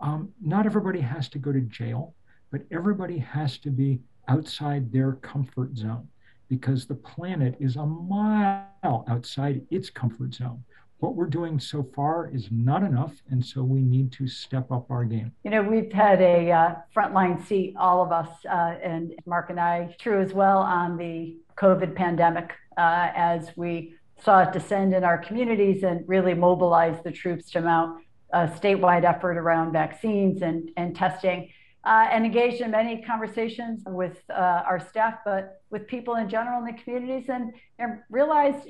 Um, 0.00 0.30
not 0.42 0.66
everybody 0.66 1.00
has 1.00 1.28
to 1.30 1.38
go 1.38 1.52
to 1.52 1.60
jail, 1.60 2.14
but 2.50 2.62
everybody 2.70 3.18
has 3.18 3.58
to 3.58 3.70
be 3.70 4.00
outside 4.30 4.92
their 4.92 5.12
comfort 5.14 5.76
zone 5.76 6.08
because 6.48 6.86
the 6.86 6.94
planet 6.94 7.56
is 7.60 7.76
a 7.76 7.84
mile 7.84 9.04
outside 9.08 9.62
its 9.70 9.90
comfort 9.90 10.34
zone. 10.34 10.62
What 10.98 11.14
we're 11.14 11.26
doing 11.26 11.58
so 11.58 11.88
far 11.94 12.30
is 12.30 12.48
not 12.50 12.82
enough, 12.82 13.22
and 13.30 13.44
so 13.44 13.62
we 13.62 13.80
need 13.80 14.12
to 14.12 14.28
step 14.28 14.70
up 14.70 14.90
our 14.90 15.04
game. 15.04 15.32
You 15.44 15.50
know, 15.50 15.62
we've 15.62 15.92
had 15.92 16.20
a 16.20 16.50
uh, 16.50 16.74
frontline 16.94 17.44
seat, 17.46 17.74
all 17.78 18.02
of 18.02 18.12
us, 18.12 18.28
uh, 18.44 18.74
and 18.82 19.14
Mark 19.26 19.48
and 19.50 19.58
I, 19.58 19.94
true 19.98 20.20
as 20.20 20.34
well, 20.34 20.58
on 20.58 20.98
the 20.98 21.38
COVID 21.56 21.94
pandemic 21.94 22.52
uh, 22.76 23.08
as 23.14 23.50
we 23.56 23.94
saw 24.22 24.42
it 24.42 24.52
descend 24.52 24.94
in 24.94 25.02
our 25.02 25.18
communities 25.18 25.82
and 25.82 26.06
really 26.06 26.34
mobilize 26.34 27.02
the 27.02 27.10
troops 27.10 27.50
to 27.52 27.62
mount 27.62 28.02
a 28.32 28.46
statewide 28.46 29.04
effort 29.04 29.38
around 29.38 29.72
vaccines 29.72 30.42
and, 30.42 30.70
and 30.76 30.94
testing. 30.94 31.50
Uh, 31.82 32.06
and 32.12 32.26
engaged 32.26 32.60
in 32.60 32.70
many 32.70 33.00
conversations 33.00 33.82
with 33.86 34.18
uh, 34.28 34.68
our 34.70 34.78
staff, 34.78 35.14
but 35.24 35.62
with 35.70 35.86
people 35.86 36.16
in 36.16 36.28
general 36.28 36.58
in 36.60 36.66
the 36.66 36.82
communities, 36.82 37.30
and, 37.30 37.54
and 37.78 38.00
realized 38.10 38.68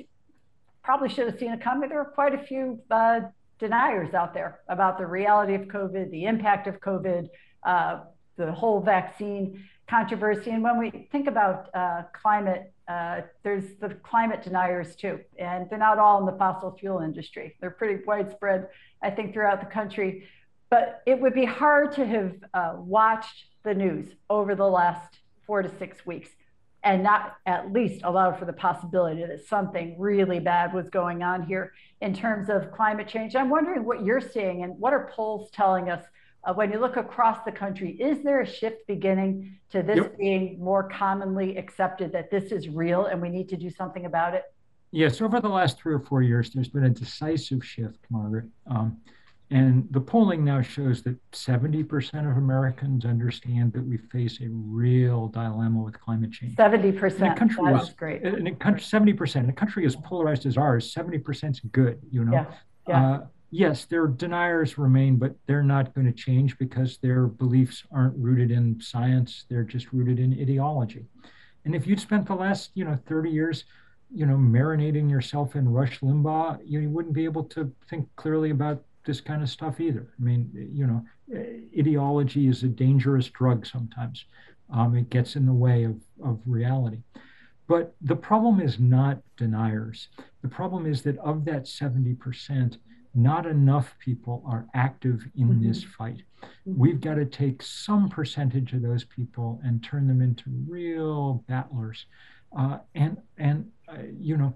probably 0.81 1.09
should 1.09 1.27
have 1.27 1.37
seen 1.37 1.51
it 1.51 1.61
coming. 1.61 1.89
There 1.89 1.97
were 1.97 2.05
quite 2.05 2.33
a 2.33 2.43
few 2.43 2.79
uh, 2.89 3.21
deniers 3.59 4.13
out 4.13 4.33
there 4.33 4.61
about 4.67 4.97
the 4.97 5.05
reality 5.05 5.55
of 5.55 5.63
COVID, 5.63 6.09
the 6.09 6.25
impact 6.25 6.67
of 6.67 6.79
COVID, 6.79 7.29
uh, 7.63 7.99
the 8.37 8.51
whole 8.51 8.81
vaccine 8.81 9.63
controversy. 9.87 10.51
And 10.51 10.63
when 10.63 10.77
we 10.79 11.07
think 11.11 11.27
about 11.27 11.69
uh, 11.75 12.03
climate, 12.13 12.73
uh, 12.87 13.21
there's 13.43 13.75
the 13.79 13.89
climate 14.03 14.41
deniers 14.41 14.95
too. 14.95 15.19
And 15.37 15.69
they're 15.69 15.77
not 15.77 15.99
all 15.99 16.19
in 16.19 16.25
the 16.25 16.37
fossil 16.37 16.75
fuel 16.79 16.99
industry, 16.99 17.55
they're 17.59 17.71
pretty 17.71 18.03
widespread, 18.05 18.69
I 19.03 19.11
think, 19.11 19.33
throughout 19.33 19.59
the 19.59 19.67
country. 19.67 20.27
But 20.71 21.03
it 21.05 21.19
would 21.19 21.35
be 21.35 21.45
hard 21.45 21.91
to 21.93 22.05
have 22.05 22.33
uh, 22.53 22.73
watched 22.77 23.45
the 23.63 23.75
news 23.75 24.15
over 24.29 24.55
the 24.55 24.67
last 24.67 25.19
four 25.45 25.61
to 25.61 25.69
six 25.77 26.03
weeks 26.05 26.29
and 26.83 27.03
not 27.03 27.35
at 27.45 27.71
least 27.71 28.01
allow 28.03 28.31
for 28.31 28.45
the 28.45 28.53
possibility 28.53 29.23
that 29.23 29.45
something 29.45 29.95
really 29.99 30.39
bad 30.39 30.73
was 30.73 30.89
going 30.89 31.21
on 31.21 31.43
here 31.43 31.73
in 32.01 32.13
terms 32.13 32.49
of 32.49 32.71
climate 32.71 33.07
change. 33.07 33.35
I'm 33.35 33.49
wondering 33.49 33.83
what 33.83 34.03
you're 34.03 34.21
seeing 34.21 34.63
and 34.63 34.79
what 34.79 34.93
are 34.93 35.11
polls 35.13 35.51
telling 35.51 35.91
us 35.91 36.03
uh, 36.43 36.53
when 36.53 36.71
you 36.71 36.79
look 36.79 36.97
across 36.97 37.43
the 37.45 37.51
country? 37.51 37.91
Is 37.99 38.23
there 38.23 38.41
a 38.41 38.47
shift 38.47 38.87
beginning 38.87 39.59
to 39.71 39.83
this 39.83 39.97
yep. 39.97 40.17
being 40.17 40.59
more 40.59 40.89
commonly 40.89 41.57
accepted 41.57 42.11
that 42.13 42.31
this 42.31 42.51
is 42.51 42.67
real 42.67 43.05
and 43.05 43.21
we 43.21 43.29
need 43.29 43.47
to 43.49 43.57
do 43.57 43.69
something 43.69 44.05
about 44.05 44.33
it? 44.33 44.43
Yes, 44.91 45.21
over 45.21 45.39
the 45.39 45.49
last 45.49 45.79
three 45.79 45.93
or 45.93 45.99
four 45.99 46.21
years, 46.21 46.49
there's 46.49 46.67
been 46.67 46.85
a 46.85 46.89
decisive 46.89 47.63
shift, 47.63 47.99
Margaret. 48.09 48.45
Um, 48.67 48.97
and 49.51 49.85
the 49.91 49.99
polling 49.99 50.45
now 50.45 50.61
shows 50.61 51.03
that 51.03 51.17
70% 51.31 52.31
of 52.31 52.37
Americans 52.37 53.03
understand 53.03 53.73
that 53.73 53.85
we 53.85 53.97
face 53.97 54.39
a 54.39 54.47
real 54.49 55.27
dilemma 55.27 55.81
with 55.81 55.99
climate 55.99 56.31
change. 56.31 56.55
70%. 56.55 57.17
In 57.17 57.23
a 57.23 57.35
country 57.35 57.57
That's 57.65 57.89
is, 57.89 57.93
great. 57.93 58.21
In 58.23 58.47
a 58.47 58.55
country, 58.55 58.81
70%. 58.81 59.35
In 59.43 59.49
a 59.49 59.53
country 59.53 59.85
as 59.85 59.97
polarized 59.97 60.45
as 60.45 60.57
ours, 60.57 60.93
70% 60.93 61.51
is 61.51 61.59
good, 61.73 61.99
you 62.09 62.23
know? 62.23 62.31
Yeah. 62.31 62.45
yeah. 62.87 63.11
Uh, 63.11 63.25
yes, 63.51 63.83
their 63.83 64.07
deniers 64.07 64.77
remain, 64.77 65.17
but 65.17 65.35
they're 65.47 65.63
not 65.63 65.93
going 65.93 66.07
to 66.07 66.13
change 66.13 66.57
because 66.57 66.97
their 66.99 67.27
beliefs 67.27 67.83
aren't 67.91 68.15
rooted 68.17 68.51
in 68.51 68.79
science. 68.79 69.45
They're 69.49 69.63
just 69.63 69.91
rooted 69.91 70.17
in 70.17 70.31
ideology. 70.31 71.05
And 71.65 71.75
if 71.75 71.85
you'd 71.85 71.99
spent 71.99 72.25
the 72.25 72.35
last, 72.35 72.71
you 72.73 72.85
know, 72.85 72.97
30 73.05 73.29
years 73.29 73.65
you 74.13 74.25
know, 74.25 74.35
marinating 74.35 75.09
yourself 75.09 75.55
in 75.55 75.69
Rush 75.69 76.01
Limbaugh, 76.01 76.59
you 76.65 76.89
wouldn't 76.89 77.13
be 77.13 77.23
able 77.23 77.45
to 77.45 77.71
think 77.89 78.09
clearly 78.17 78.49
about 78.49 78.83
this 79.05 79.21
kind 79.21 79.41
of 79.41 79.49
stuff 79.49 79.79
either. 79.79 80.07
I 80.19 80.23
mean, 80.23 80.51
you 80.73 80.87
know, 80.87 81.05
ideology 81.77 82.47
is 82.47 82.63
a 82.63 82.67
dangerous 82.67 83.29
drug 83.29 83.65
sometimes. 83.65 84.25
Um, 84.71 84.95
it 84.95 85.09
gets 85.09 85.35
in 85.35 85.45
the 85.45 85.53
way 85.53 85.83
of, 85.83 85.99
of 86.23 86.39
reality. 86.45 86.99
But 87.67 87.95
the 88.01 88.15
problem 88.15 88.59
is 88.59 88.79
not 88.79 89.21
deniers. 89.37 90.09
The 90.41 90.47
problem 90.47 90.85
is 90.85 91.01
that 91.03 91.17
of 91.19 91.45
that 91.45 91.63
70%, 91.65 92.77
not 93.13 93.45
enough 93.45 93.95
people 93.99 94.43
are 94.45 94.67
active 94.73 95.25
in 95.35 95.49
mm-hmm. 95.49 95.67
this 95.67 95.83
fight. 95.83 96.23
We've 96.65 97.01
got 97.01 97.15
to 97.15 97.25
take 97.25 97.61
some 97.61 98.09
percentage 98.09 98.73
of 98.73 98.81
those 98.81 99.03
people 99.03 99.61
and 99.63 99.83
turn 99.83 100.07
them 100.07 100.21
into 100.21 100.45
real 100.67 101.43
battlers. 101.47 102.05
Uh, 102.57 102.79
and, 102.95 103.17
and 103.37 103.69
uh, 103.87 103.97
you 104.19 104.37
know, 104.37 104.53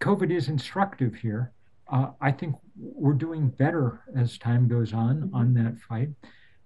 COVID 0.00 0.30
is 0.30 0.48
instructive 0.48 1.14
here 1.14 1.52
uh, 1.88 2.08
I 2.20 2.32
think 2.32 2.56
we're 2.76 3.12
doing 3.12 3.48
better 3.48 4.02
as 4.16 4.38
time 4.38 4.68
goes 4.68 4.92
on 4.92 5.22
mm-hmm. 5.22 5.34
on 5.34 5.54
that 5.54 5.78
fight. 5.78 6.10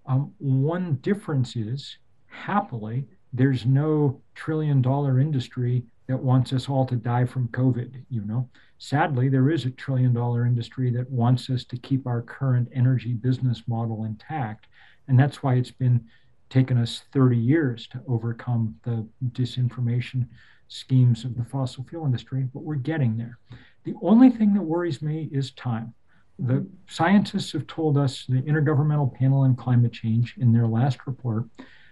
Um, 0.06 0.32
one 0.38 0.94
difference 1.02 1.56
is, 1.56 1.98
happily, 2.26 3.06
there's 3.32 3.66
no 3.66 4.20
trillion 4.34 4.82
dollar 4.82 5.20
industry 5.20 5.84
that 6.08 6.18
wants 6.18 6.52
us 6.52 6.68
all 6.68 6.84
to 6.86 6.96
die 6.96 7.24
from 7.24 7.48
COVID. 7.48 8.02
You 8.10 8.22
know, 8.22 8.48
sadly, 8.78 9.28
there 9.28 9.50
is 9.50 9.66
a 9.66 9.70
trillion 9.70 10.12
dollar 10.12 10.46
industry 10.46 10.90
that 10.92 11.08
wants 11.10 11.48
us 11.50 11.64
to 11.64 11.76
keep 11.76 12.06
our 12.06 12.22
current 12.22 12.68
energy 12.74 13.12
business 13.12 13.62
model 13.68 14.04
intact, 14.04 14.66
and 15.06 15.18
that's 15.18 15.42
why 15.42 15.54
it's 15.54 15.70
been 15.70 16.04
taken 16.48 16.76
us 16.76 17.02
30 17.12 17.36
years 17.36 17.86
to 17.86 18.00
overcome 18.08 18.74
the 18.82 19.06
disinformation 19.30 20.26
schemes 20.66 21.24
of 21.24 21.36
the 21.36 21.44
fossil 21.44 21.84
fuel 21.88 22.04
industry, 22.06 22.48
but 22.52 22.62
we're 22.62 22.74
getting 22.74 23.16
there. 23.16 23.38
The 23.84 23.94
only 24.02 24.30
thing 24.30 24.54
that 24.54 24.62
worries 24.62 25.00
me 25.00 25.28
is 25.32 25.52
time. 25.52 25.94
The 26.38 26.66
scientists 26.86 27.52
have 27.52 27.66
told 27.66 27.98
us, 27.98 28.24
the 28.26 28.42
Intergovernmental 28.42 29.14
Panel 29.14 29.40
on 29.40 29.56
Climate 29.56 29.92
Change, 29.92 30.36
in 30.38 30.52
their 30.52 30.66
last 30.66 31.06
report, 31.06 31.46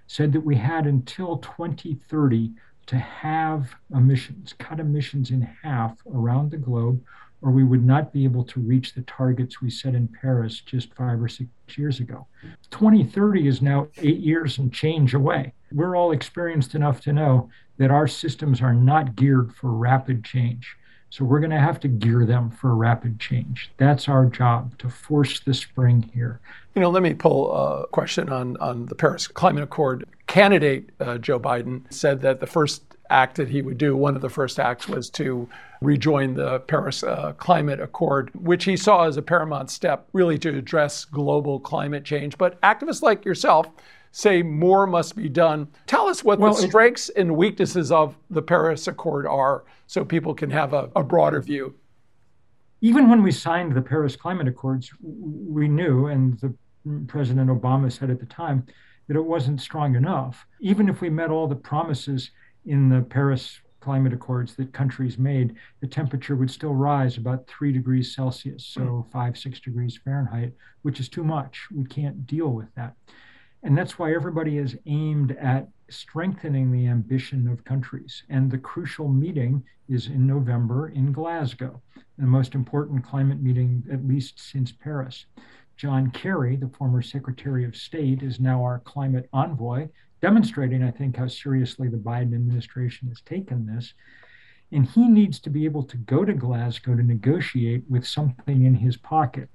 said 0.07 0.33
that 0.33 0.40
we 0.40 0.57
had 0.57 0.87
until 0.87 1.38
2030 1.38 2.53
to 2.87 2.96
have 2.96 3.74
emissions, 3.94 4.55
cut 4.59 4.81
emissions 4.81 5.31
in 5.31 5.42
half 5.62 5.98
around 6.14 6.51
the 6.51 6.57
globe, 6.57 7.03
or 7.42 7.51
we 7.51 7.62
would 7.62 7.85
not 7.85 8.12
be 8.12 8.24
able 8.24 8.42
to 8.44 8.61
reach 8.61 8.94
the 8.94 9.03
targets 9.03 9.61
we 9.61 9.70
set 9.70 9.94
in 9.94 10.09
Paris 10.09 10.61
just 10.61 10.94
five 10.94 11.22
or 11.22 11.29
six 11.29 11.51
years 11.77 12.01
ago. 12.01 12.27
2030 12.70 13.46
is 13.46 13.62
now 13.62 13.87
eight 13.98 14.18
years 14.18 14.59
and 14.59 14.72
change 14.72 15.14
away. 15.14 15.53
We're 15.70 15.96
all 15.96 16.12
experienced 16.12 16.74
enough 16.74 17.01
to 17.03 17.12
know 17.12 17.51
that 17.77 17.90
our 17.90 18.09
systems 18.09 18.61
are 18.62 18.74
not 18.74 19.14
geared 19.14 19.55
for 19.55 19.70
rapid 19.70 20.24
change. 20.24 20.74
So 21.11 21.25
we're 21.25 21.40
going 21.40 21.51
to 21.51 21.59
have 21.59 21.81
to 21.81 21.88
gear 21.88 22.27
them 22.27 22.51
for 22.51 22.75
rapid 22.75 23.18
change. 23.18 23.71
That's 23.79 24.09
our 24.09 24.27
job 24.27 24.77
to 24.79 24.88
force 24.88 25.40
the 25.40 25.55
spring 25.55 26.11
here. 26.14 26.40
You 26.75 26.83
know, 26.83 26.90
let 26.90 27.03
me 27.03 27.14
pull 27.14 27.53
a 27.53 27.87
question 27.88 28.29
on, 28.29 28.57
on 28.59 28.87
the 28.87 28.94
Paris 28.94 29.27
Climate 29.27 29.64
Accord. 29.64 30.07
Candidate 30.27 30.90
uh, 31.01 31.18
Joe 31.18 31.40
Biden 31.40 31.83
said 31.92 32.21
that 32.21 32.40
the 32.40 32.47
first 32.47 32.83
act 33.11 33.37
that 33.37 33.49
he 33.49 33.62
would 33.62 33.79
do, 33.79 33.97
one 33.97 34.16
of 34.16 34.23
the 34.23 34.29
first 34.29 34.61
acts 34.61 34.87
was 34.87 35.09
to 35.09 35.49
rejoin 35.81 36.35
the 36.35 36.61
Paris 36.61 37.03
uh, 37.03 37.33
Climate 37.38 37.81
Accord, 37.81 38.31
which 38.35 38.64
he 38.64 38.77
saw 38.77 39.07
as 39.07 39.16
a 39.16 39.23
paramount 39.23 39.71
step 39.71 40.07
really 40.12 40.38
to 40.38 40.57
address 40.57 41.07
global 41.07 41.59
climate 41.59 42.05
change. 42.05 42.37
But 42.37 42.61
activists 42.61 43.03
like 43.03 43.25
yourself, 43.25 43.68
say 44.11 44.42
more 44.42 44.87
must 44.87 45.16
be 45.16 45.29
done. 45.29 45.68
Tell 45.87 46.09
us 46.09 46.25
what 46.25 46.38
well, 46.38 46.55
the 46.55 46.68
strengths 46.68 47.09
and 47.11 47.37
weaknesses 47.37 47.92
of 47.92 48.16
the 48.31 48.42
Paris 48.42 48.87
Accord 48.87 49.27
are 49.27 49.64
so 49.87 50.05
people 50.05 50.35
can 50.35 50.51
have 50.51 50.73
a, 50.73 50.90
a 50.97 51.03
broader 51.03 51.40
view. 51.40 51.75
Even 52.81 53.11
when 53.11 53.23
we 53.23 53.33
signed 53.33 53.75
the 53.75 53.83
Paris 53.83 54.14
Climate 54.16 54.47
Accords, 54.47 54.90
we 55.01 55.66
knew, 55.66 56.07
and 56.07 56.38
the 56.40 56.55
President 57.07 57.51
Obama 57.51 57.90
said 57.90 58.11
at 58.11 58.21
the 58.21 58.27
time, 58.27 58.64
that 59.09 59.16
it 59.16 59.25
wasn't 59.25 59.61
strong 59.61 59.97
enough. 59.97 60.47
Even 60.61 60.88
if 60.88 61.01
we 61.01 61.11
met 61.11 61.31
all 61.31 61.49
the 61.49 61.57
promises 61.57 62.31
in 62.66 62.88
the 62.88 63.01
Paris 63.01 63.61
climate 63.81 64.12
accords 64.12 64.55
that 64.57 64.73
countries 64.73 65.18
made, 65.18 65.55
the 65.81 65.87
temperature 65.87 66.37
would 66.37 66.51
still 66.51 66.75
rise 66.75 67.16
about 67.16 67.47
three 67.47 67.73
degrees 67.73 68.14
Celsius, 68.14 68.66
so 68.66 69.07
five, 69.12 69.38
six 69.38 69.61
degrees 69.61 69.99
Fahrenheit, 70.05 70.53
which 70.83 71.01
is 71.01 71.09
too 71.09 71.25
much. 71.25 71.66
We 71.75 71.85
can't 71.85 72.27
deal 72.27 72.49
with 72.49 72.73
that. 72.75 72.94
And 73.62 73.77
that's 73.77 73.99
why 73.99 74.14
everybody 74.14 74.59
is 74.59 74.77
aimed 74.87 75.33
at 75.33 75.68
strengthening 75.90 76.71
the 76.71 76.87
ambition 76.87 77.49
of 77.49 77.64
countries. 77.64 78.23
And 78.29 78.51
the 78.51 78.59
crucial 78.59 79.09
meeting 79.09 79.64
is 79.88 80.07
in 80.07 80.27
November 80.27 80.88
in 80.90 81.12
Glasgow, 81.12 81.81
the 82.18 82.27
most 82.27 82.55
important 82.55 83.05
climate 83.05 83.42
meeting, 83.42 83.83
at 83.90 84.07
least 84.07 84.38
since 84.38 84.71
Paris. 84.71 85.27
John 85.77 86.11
Kerry, 86.11 86.57
the 86.57 86.68
former 86.68 87.03
Secretary 87.03 87.64
of 87.64 87.77
State, 87.77 88.23
is 88.23 88.40
now 88.40 88.62
our 88.62 88.81
climate 88.81 89.29
envoy, 89.33 89.88
demonstrating, 90.21 90.83
I 90.83 90.90
think, 90.90 91.16
how 91.16 91.29
seriously 91.29 91.88
the 91.88 91.97
Biden 91.97 92.35
administration 92.35 93.09
has 93.09 93.21
taken 93.23 93.66
this. 93.66 93.94
And 94.73 94.87
he 94.87 95.09
needs 95.09 95.40
to 95.40 95.51
be 95.51 95.64
able 95.64 95.85
to 95.85 95.97
go 95.97 96.25
to 96.25 96.35
Glasgow 96.35 96.94
to 96.94 97.03
negotiate 97.03 97.85
with 97.88 98.07
something 98.07 98.64
in 98.64 98.75
his 98.75 98.97
pocket 98.97 99.49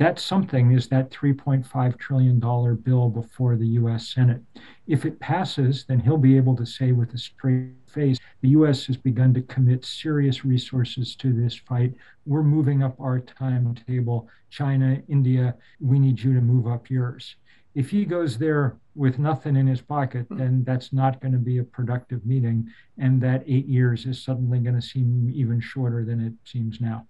that 0.00 0.18
something 0.18 0.72
is 0.72 0.88
that 0.88 1.10
$3.5 1.10 1.98
trillion 1.98 2.40
bill 2.76 3.10
before 3.10 3.56
the 3.56 3.66
US 3.66 4.08
Senate. 4.08 4.40
If 4.86 5.04
it 5.04 5.20
passes, 5.20 5.84
then 5.84 6.00
he'll 6.00 6.16
be 6.16 6.38
able 6.38 6.56
to 6.56 6.64
say 6.64 6.92
with 6.92 7.12
a 7.12 7.18
straight 7.18 7.74
face 7.86 8.18
the 8.40 8.48
US 8.60 8.86
has 8.86 8.96
begun 8.96 9.34
to 9.34 9.42
commit 9.42 9.84
serious 9.84 10.42
resources 10.42 11.14
to 11.16 11.34
this 11.34 11.54
fight. 11.54 11.92
We're 12.24 12.42
moving 12.42 12.82
up 12.82 12.98
our 12.98 13.20
timetable. 13.20 14.26
China, 14.48 15.02
India, 15.08 15.54
we 15.80 15.98
need 15.98 16.18
you 16.18 16.32
to 16.32 16.40
move 16.40 16.66
up 16.66 16.88
yours. 16.88 17.36
If 17.74 17.90
he 17.90 18.06
goes 18.06 18.38
there 18.38 18.78
with 18.94 19.18
nothing 19.18 19.54
in 19.54 19.66
his 19.66 19.82
pocket, 19.82 20.26
then 20.30 20.64
that's 20.64 20.94
not 20.94 21.20
going 21.20 21.32
to 21.32 21.38
be 21.38 21.58
a 21.58 21.62
productive 21.62 22.24
meeting. 22.24 22.70
And 22.96 23.20
that 23.20 23.44
eight 23.46 23.66
years 23.66 24.06
is 24.06 24.22
suddenly 24.22 24.60
going 24.60 24.76
to 24.76 24.82
seem 24.82 25.30
even 25.30 25.60
shorter 25.60 26.06
than 26.06 26.20
it 26.20 26.32
seems 26.44 26.80
now. 26.80 27.06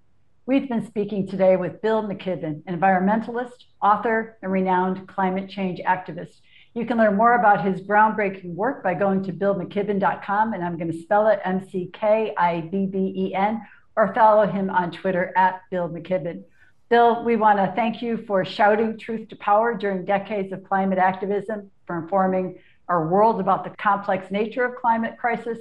We've 0.50 0.68
been 0.68 0.84
speaking 0.84 1.28
today 1.28 1.54
with 1.54 1.80
Bill 1.80 2.02
McKibben, 2.02 2.64
an 2.66 2.80
environmentalist, 2.80 3.52
author, 3.80 4.36
and 4.42 4.50
renowned 4.50 5.06
climate 5.06 5.48
change 5.48 5.78
activist. 5.86 6.40
You 6.74 6.84
can 6.84 6.98
learn 6.98 7.16
more 7.16 7.36
about 7.36 7.64
his 7.64 7.82
groundbreaking 7.82 8.54
work 8.56 8.82
by 8.82 8.94
going 8.94 9.22
to 9.22 9.32
billmckibben.com, 9.32 10.52
and 10.52 10.64
I'm 10.64 10.76
going 10.76 10.90
to 10.90 11.02
spell 11.02 11.28
it 11.28 11.38
M 11.44 11.70
C 11.70 11.88
K 11.92 12.34
I 12.36 12.62
B 12.62 12.86
B 12.86 13.14
E 13.16 13.32
N, 13.32 13.64
or 13.94 14.12
follow 14.12 14.44
him 14.44 14.70
on 14.70 14.90
Twitter 14.90 15.32
at 15.36 15.60
Bill 15.70 15.88
McKibben. 15.88 16.42
Bill, 16.88 17.22
we 17.22 17.36
want 17.36 17.58
to 17.58 17.72
thank 17.76 18.02
you 18.02 18.16
for 18.26 18.44
shouting 18.44 18.98
truth 18.98 19.28
to 19.28 19.36
power 19.36 19.76
during 19.76 20.04
decades 20.04 20.52
of 20.52 20.64
climate 20.64 20.98
activism, 20.98 21.70
for 21.86 21.96
informing 21.96 22.58
our 22.88 23.06
world 23.06 23.38
about 23.38 23.62
the 23.62 23.70
complex 23.70 24.32
nature 24.32 24.64
of 24.64 24.74
climate 24.80 25.16
crisis, 25.16 25.58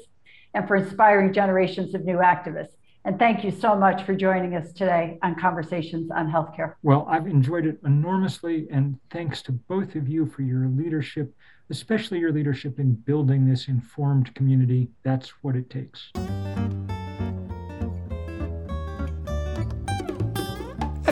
and 0.55 0.67
for 0.67 0.77
inspiring 0.77 1.31
generations 1.31 1.93
of 1.93 2.05
new 2.05 2.17
activists. 2.17 2.73
And 3.05 3.17
thank 3.17 3.43
you 3.43 3.51
so 3.51 3.75
much 3.75 4.03
for 4.03 4.13
joining 4.13 4.55
us 4.55 4.73
today 4.73 5.17
on 5.23 5.35
Conversations 5.35 6.11
on 6.11 6.29
Healthcare. 6.29 6.73
Well, 6.83 7.07
I've 7.09 7.27
enjoyed 7.27 7.65
it 7.65 7.79
enormously, 7.85 8.67
and 8.69 8.99
thanks 9.09 9.41
to 9.43 9.53
both 9.53 9.95
of 9.95 10.07
you 10.09 10.25
for 10.25 10.41
your 10.41 10.67
leadership, 10.67 11.33
especially 11.69 12.19
your 12.19 12.33
leadership 12.33 12.77
in 12.77 12.93
building 12.93 13.49
this 13.49 13.67
informed 13.67 14.35
community. 14.35 14.89
That's 15.03 15.29
what 15.41 15.55
it 15.55 15.69
takes. 15.69 16.11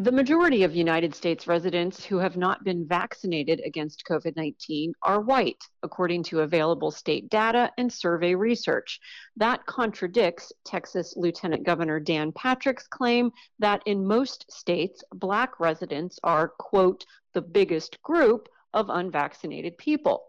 The 0.00 0.12
majority 0.12 0.62
of 0.62 0.76
United 0.76 1.12
States 1.12 1.48
residents 1.48 2.04
who 2.04 2.18
have 2.18 2.36
not 2.36 2.62
been 2.62 2.86
vaccinated 2.86 3.60
against 3.66 4.04
COVID 4.08 4.36
19 4.36 4.92
are 5.02 5.20
white, 5.20 5.60
according 5.82 6.22
to 6.24 6.42
available 6.42 6.92
state 6.92 7.28
data 7.30 7.72
and 7.76 7.92
survey 7.92 8.36
research. 8.36 9.00
That 9.36 9.66
contradicts 9.66 10.52
Texas 10.64 11.14
Lieutenant 11.16 11.64
Governor 11.64 11.98
Dan 11.98 12.30
Patrick's 12.30 12.86
claim 12.86 13.32
that 13.58 13.82
in 13.86 14.06
most 14.06 14.46
states, 14.52 15.02
Black 15.12 15.58
residents 15.58 16.20
are, 16.22 16.46
quote, 16.46 17.04
the 17.34 17.42
biggest 17.42 18.00
group 18.04 18.48
of 18.72 18.90
unvaccinated 18.90 19.76
people. 19.78 20.26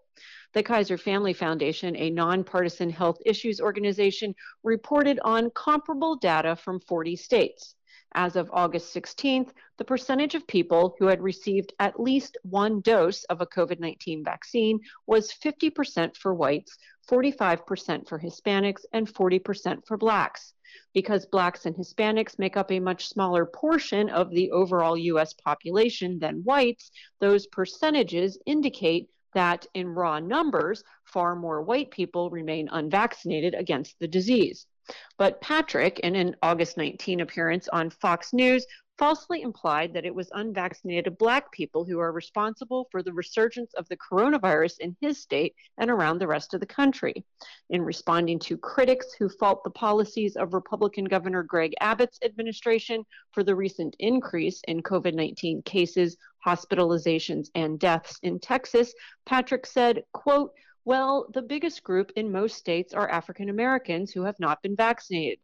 The 0.53 0.63
Kaiser 0.63 0.97
Family 0.97 1.33
Foundation, 1.33 1.95
a 1.95 2.09
nonpartisan 2.09 2.89
health 2.89 3.19
issues 3.23 3.61
organization, 3.61 4.33
reported 4.63 5.19
on 5.23 5.51
comparable 5.51 6.15
data 6.15 6.55
from 6.55 6.79
40 6.79 7.15
states. 7.15 7.75
As 8.15 8.35
of 8.35 8.49
August 8.51 8.93
16th, 8.95 9.51
the 9.77 9.85
percentage 9.85 10.33
of 10.33 10.47
people 10.47 10.95
who 10.97 11.05
had 11.05 11.21
received 11.21 11.73
at 11.79 11.99
least 11.99 12.37
one 12.43 12.81
dose 12.81 13.23
of 13.25 13.39
a 13.39 13.45
COVID 13.45 13.79
19 13.79 14.23
vaccine 14.23 14.79
was 15.05 15.31
50% 15.31 16.17
for 16.17 16.33
whites, 16.33 16.75
45% 17.07 18.07
for 18.07 18.19
Hispanics, 18.19 18.85
and 18.93 19.07
40% 19.07 19.85
for 19.85 19.95
blacks. 19.95 20.53
Because 20.93 21.25
blacks 21.27 21.65
and 21.65 21.75
Hispanics 21.75 22.39
make 22.39 22.57
up 22.57 22.71
a 22.71 22.79
much 22.79 23.07
smaller 23.07 23.45
portion 23.45 24.09
of 24.09 24.31
the 24.31 24.49
overall 24.51 24.97
US 24.97 25.33
population 25.33 26.17
than 26.17 26.43
whites, 26.43 26.89
those 27.19 27.45
percentages 27.47 28.39
indicate 28.45 29.09
that 29.33 29.67
in 29.73 29.87
raw 29.87 30.19
numbers, 30.19 30.83
far 31.05 31.35
more 31.35 31.61
white 31.61 31.91
people 31.91 32.29
remain 32.29 32.69
unvaccinated 32.71 33.53
against 33.53 33.99
the 33.99 34.07
disease. 34.07 34.65
But 35.17 35.41
Patrick, 35.41 35.99
in 35.99 36.15
an 36.15 36.35
August 36.41 36.77
19 36.77 37.19
appearance 37.19 37.67
on 37.67 37.89
Fox 37.89 38.33
News, 38.33 38.65
falsely 38.99 39.41
implied 39.43 39.93
that 39.93 40.05
it 40.05 40.13
was 40.13 40.29
unvaccinated 40.33 41.17
black 41.17 41.49
people 41.53 41.85
who 41.85 41.99
are 41.99 42.11
responsible 42.11 42.85
for 42.91 43.01
the 43.01 43.13
resurgence 43.13 43.73
of 43.75 43.87
the 43.87 43.95
coronavirus 43.95 44.77
in 44.79 44.95
his 44.99 45.21
state 45.21 45.55
and 45.77 45.89
around 45.89 46.19
the 46.19 46.27
rest 46.27 46.53
of 46.53 46.59
the 46.59 46.65
country. 46.65 47.23
In 47.69 47.81
responding 47.81 48.39
to 48.39 48.57
critics 48.57 49.13
who 49.17 49.29
fault 49.29 49.63
the 49.63 49.69
policies 49.69 50.35
of 50.35 50.53
Republican 50.53 51.05
Governor 51.05 51.43
Greg 51.43 51.73
Abbott's 51.79 52.19
administration 52.25 53.05
for 53.31 53.41
the 53.41 53.55
recent 53.55 53.95
increase 53.99 54.61
in 54.67 54.83
COVID 54.83 55.13
19 55.13 55.61
cases, 55.61 56.17
hospitalizations, 56.45 57.47
and 57.55 57.79
deaths 57.79 58.19
in 58.21 58.37
Texas, 58.37 58.93
Patrick 59.25 59.65
said, 59.65 60.03
quote, 60.11 60.51
well, 60.89 61.27
the 61.35 61.43
biggest 61.43 61.83
group 61.83 62.11
in 62.15 62.31
most 62.31 62.57
states 62.57 62.95
are 62.95 63.07
African 63.07 63.49
Americans 63.49 64.11
who 64.11 64.23
have 64.23 64.39
not 64.39 64.59
been 64.63 64.75
vaccinated. 64.75 65.37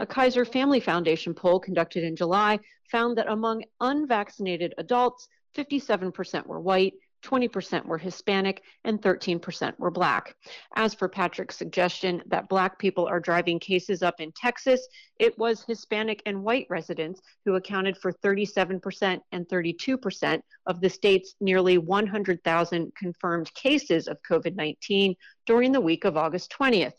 A 0.00 0.04
Kaiser 0.04 0.44
Family 0.44 0.80
Foundation 0.80 1.32
poll 1.32 1.60
conducted 1.60 2.02
in 2.02 2.16
July 2.16 2.58
found 2.90 3.16
that 3.16 3.28
among 3.28 3.62
unvaccinated 3.80 4.74
adults, 4.78 5.28
57% 5.56 6.44
were 6.44 6.58
white, 6.58 6.94
20% 7.22 7.84
were 7.84 7.98
Hispanic, 7.98 8.62
and 8.84 9.00
13% 9.00 9.78
were 9.78 9.90
Black. 9.90 10.34
As 10.76 10.94
for 10.94 11.08
Patrick's 11.08 11.56
suggestion 11.56 12.22
that 12.26 12.48
Black 12.48 12.78
people 12.78 13.06
are 13.06 13.20
driving 13.20 13.58
cases 13.58 14.02
up 14.02 14.20
in 14.20 14.32
Texas, 14.32 14.86
it 15.18 15.38
was 15.38 15.64
Hispanic 15.64 16.22
and 16.26 16.42
white 16.42 16.66
residents 16.70 17.20
who 17.44 17.54
accounted 17.54 17.96
for 17.96 18.12
37% 18.12 19.20
and 19.32 19.48
32% 19.48 20.40
of 20.66 20.80
the 20.80 20.90
state's 20.90 21.34
nearly 21.40 21.78
100,000 21.78 22.92
confirmed 22.94 23.52
cases 23.54 24.08
of 24.08 24.18
COVID 24.22 24.56
19 24.56 25.14
during 25.46 25.72
the 25.72 25.80
week 25.80 26.04
of 26.04 26.16
August 26.16 26.54
20th. 26.58 26.92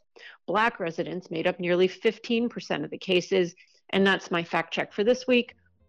Black 0.47 0.79
residents 0.79 1.31
made 1.31 1.47
up 1.47 1.59
nearly 1.59 1.87
15% 1.87 2.83
of 2.83 2.89
the 2.89 2.97
cases. 2.97 3.55
And 3.91 4.05
that's 4.05 4.31
my 4.31 4.43
fact 4.43 4.73
check 4.73 4.93
for 4.93 5.03
this 5.03 5.27
week. 5.27 5.55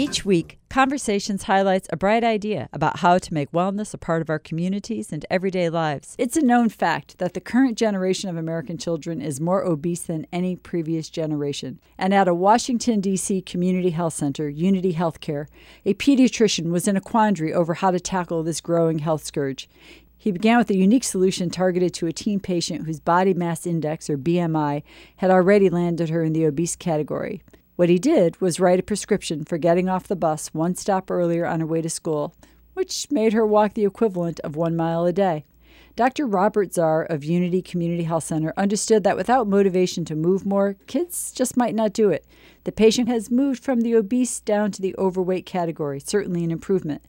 Each 0.00 0.24
week, 0.24 0.58
Conversations 0.70 1.42
highlights 1.42 1.88
a 1.92 1.96
bright 1.98 2.24
idea 2.24 2.70
about 2.72 3.00
how 3.00 3.18
to 3.18 3.34
make 3.34 3.52
wellness 3.52 3.92
a 3.92 3.98
part 3.98 4.22
of 4.22 4.30
our 4.30 4.38
communities 4.38 5.12
and 5.12 5.26
everyday 5.28 5.68
lives. 5.68 6.14
It's 6.16 6.38
a 6.38 6.42
known 6.42 6.70
fact 6.70 7.18
that 7.18 7.34
the 7.34 7.40
current 7.40 7.76
generation 7.76 8.30
of 8.30 8.36
American 8.38 8.78
children 8.78 9.20
is 9.20 9.42
more 9.42 9.62
obese 9.62 10.04
than 10.04 10.26
any 10.32 10.56
previous 10.56 11.10
generation. 11.10 11.80
And 11.98 12.14
at 12.14 12.28
a 12.28 12.34
Washington, 12.34 13.00
D.C. 13.00 13.42
community 13.42 13.90
health 13.90 14.14
center, 14.14 14.48
Unity 14.48 14.94
Healthcare, 14.94 15.48
a 15.84 15.92
pediatrician 15.92 16.70
was 16.70 16.88
in 16.88 16.96
a 16.96 17.02
quandary 17.02 17.52
over 17.52 17.74
how 17.74 17.90
to 17.90 18.00
tackle 18.00 18.42
this 18.42 18.62
growing 18.62 19.00
health 19.00 19.24
scourge. 19.24 19.68
He 20.16 20.30
began 20.30 20.56
with 20.56 20.70
a 20.70 20.76
unique 20.76 21.04
solution 21.04 21.50
targeted 21.50 21.92
to 21.94 22.06
a 22.06 22.12
teen 22.12 22.40
patient 22.40 22.86
whose 22.86 23.00
body 23.00 23.34
mass 23.34 23.66
index, 23.66 24.08
or 24.08 24.16
BMI, 24.16 24.82
had 25.16 25.30
already 25.30 25.68
landed 25.68 26.08
her 26.08 26.22
in 26.22 26.32
the 26.32 26.46
obese 26.46 26.76
category. 26.76 27.42
What 27.80 27.88
he 27.88 27.98
did 27.98 28.38
was 28.42 28.60
write 28.60 28.78
a 28.78 28.82
prescription 28.82 29.42
for 29.42 29.56
getting 29.56 29.88
off 29.88 30.06
the 30.06 30.14
bus 30.14 30.52
one 30.52 30.74
stop 30.74 31.10
earlier 31.10 31.46
on 31.46 31.60
her 31.60 31.66
way 31.66 31.80
to 31.80 31.88
school, 31.88 32.34
which 32.74 33.10
made 33.10 33.32
her 33.32 33.46
walk 33.46 33.72
the 33.72 33.86
equivalent 33.86 34.38
of 34.40 34.54
one 34.54 34.76
mile 34.76 35.06
a 35.06 35.14
day. 35.14 35.46
Dr. 36.00 36.26
Robert 36.26 36.70
Zarr 36.70 37.06
of 37.10 37.24
Unity 37.24 37.60
Community 37.60 38.04
Health 38.04 38.24
Center 38.24 38.54
understood 38.56 39.04
that 39.04 39.18
without 39.18 39.46
motivation 39.46 40.02
to 40.06 40.16
move 40.16 40.46
more, 40.46 40.76
kids 40.86 41.30
just 41.30 41.58
might 41.58 41.74
not 41.74 41.92
do 41.92 42.08
it. 42.08 42.24
The 42.64 42.72
patient 42.72 43.06
has 43.10 43.30
moved 43.30 43.62
from 43.62 43.82
the 43.82 43.94
obese 43.94 44.40
down 44.40 44.70
to 44.70 44.80
the 44.80 44.94
overweight 44.96 45.44
category, 45.44 46.00
certainly 46.00 46.42
an 46.42 46.50
improvement. 46.50 47.04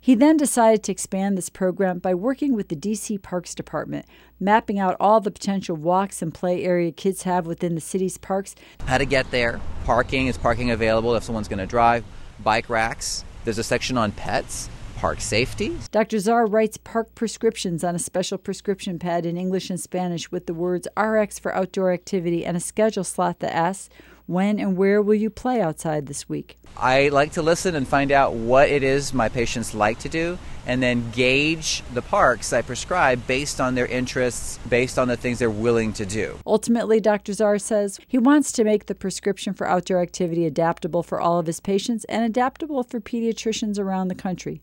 He 0.00 0.14
then 0.14 0.38
decided 0.38 0.82
to 0.84 0.92
expand 0.92 1.36
this 1.36 1.50
program 1.50 1.98
by 1.98 2.14
working 2.14 2.54
with 2.54 2.68
the 2.68 2.76
DC 2.76 3.20
Parks 3.20 3.54
Department, 3.54 4.06
mapping 4.40 4.78
out 4.78 4.96
all 4.98 5.20
the 5.20 5.30
potential 5.30 5.76
walks 5.76 6.22
and 6.22 6.32
play 6.32 6.64
area 6.64 6.92
kids 6.92 7.24
have 7.24 7.46
within 7.46 7.74
the 7.74 7.80
city's 7.82 8.16
parks. 8.16 8.54
How 8.86 8.96
to 8.96 9.04
get 9.04 9.30
there, 9.30 9.60
parking, 9.84 10.28
is 10.28 10.38
parking 10.38 10.70
available 10.70 11.14
if 11.14 11.24
someone's 11.24 11.48
going 11.48 11.58
to 11.58 11.66
drive, 11.66 12.04
bike 12.42 12.70
racks, 12.70 13.22
there's 13.44 13.58
a 13.58 13.64
section 13.64 13.98
on 13.98 14.12
pets 14.12 14.70
park 15.00 15.22
safety. 15.22 15.78
Dr. 15.92 16.18
Zarr 16.18 16.52
writes 16.52 16.76
park 16.76 17.14
prescriptions 17.14 17.82
on 17.82 17.94
a 17.94 17.98
special 17.98 18.36
prescription 18.36 18.98
pad 18.98 19.24
in 19.24 19.38
English 19.38 19.70
and 19.70 19.80
Spanish 19.80 20.30
with 20.30 20.44
the 20.44 20.52
words 20.52 20.86
RX 20.94 21.38
for 21.38 21.54
outdoor 21.54 21.90
activity 21.90 22.44
and 22.44 22.54
a 22.54 22.60
schedule 22.60 23.02
slot 23.02 23.38
that 23.38 23.56
asks, 23.56 23.88
when 24.30 24.60
and 24.60 24.76
where 24.76 25.02
will 25.02 25.14
you 25.14 25.28
play 25.28 25.60
outside 25.60 26.06
this 26.06 26.28
week? 26.28 26.56
I 26.76 27.08
like 27.08 27.32
to 27.32 27.42
listen 27.42 27.74
and 27.74 27.86
find 27.86 28.12
out 28.12 28.32
what 28.32 28.68
it 28.68 28.82
is 28.84 29.12
my 29.12 29.28
patients 29.28 29.74
like 29.74 29.98
to 30.00 30.08
do 30.08 30.38
and 30.66 30.80
then 30.80 31.10
gauge 31.10 31.82
the 31.94 32.02
parks 32.02 32.52
I 32.52 32.62
prescribe 32.62 33.26
based 33.26 33.60
on 33.60 33.74
their 33.74 33.86
interests, 33.86 34.58
based 34.68 34.98
on 34.98 35.08
the 35.08 35.16
things 35.16 35.40
they're 35.40 35.50
willing 35.50 35.92
to 35.94 36.06
do. 36.06 36.38
Ultimately, 36.46 37.00
Dr. 37.00 37.32
Zarr 37.32 37.60
says 37.60 37.98
he 38.06 38.18
wants 38.18 38.52
to 38.52 38.62
make 38.62 38.86
the 38.86 38.94
prescription 38.94 39.52
for 39.52 39.66
outdoor 39.66 40.00
activity 40.00 40.46
adaptable 40.46 41.02
for 41.02 41.20
all 41.20 41.38
of 41.38 41.46
his 41.46 41.58
patients 41.58 42.04
and 42.04 42.24
adaptable 42.24 42.84
for 42.84 43.00
pediatricians 43.00 43.78
around 43.78 44.08
the 44.08 44.14
country. 44.14 44.62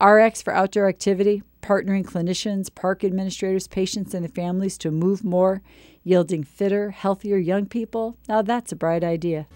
RX 0.00 0.40
for 0.40 0.54
outdoor 0.54 0.88
activity, 0.88 1.42
partnering 1.62 2.04
clinicians, 2.04 2.74
park 2.74 3.04
administrators, 3.04 3.66
patients, 3.66 4.12
and 4.12 4.24
the 4.24 4.28
families 4.28 4.76
to 4.78 4.90
move 4.90 5.24
more 5.24 5.62
yielding 6.04 6.44
fitter, 6.44 6.90
healthier 6.90 7.38
young 7.38 7.66
people? 7.66 8.18
Now 8.28 8.42
that's 8.42 8.72
a 8.72 8.76
bright 8.76 9.04
idea. 9.04 9.46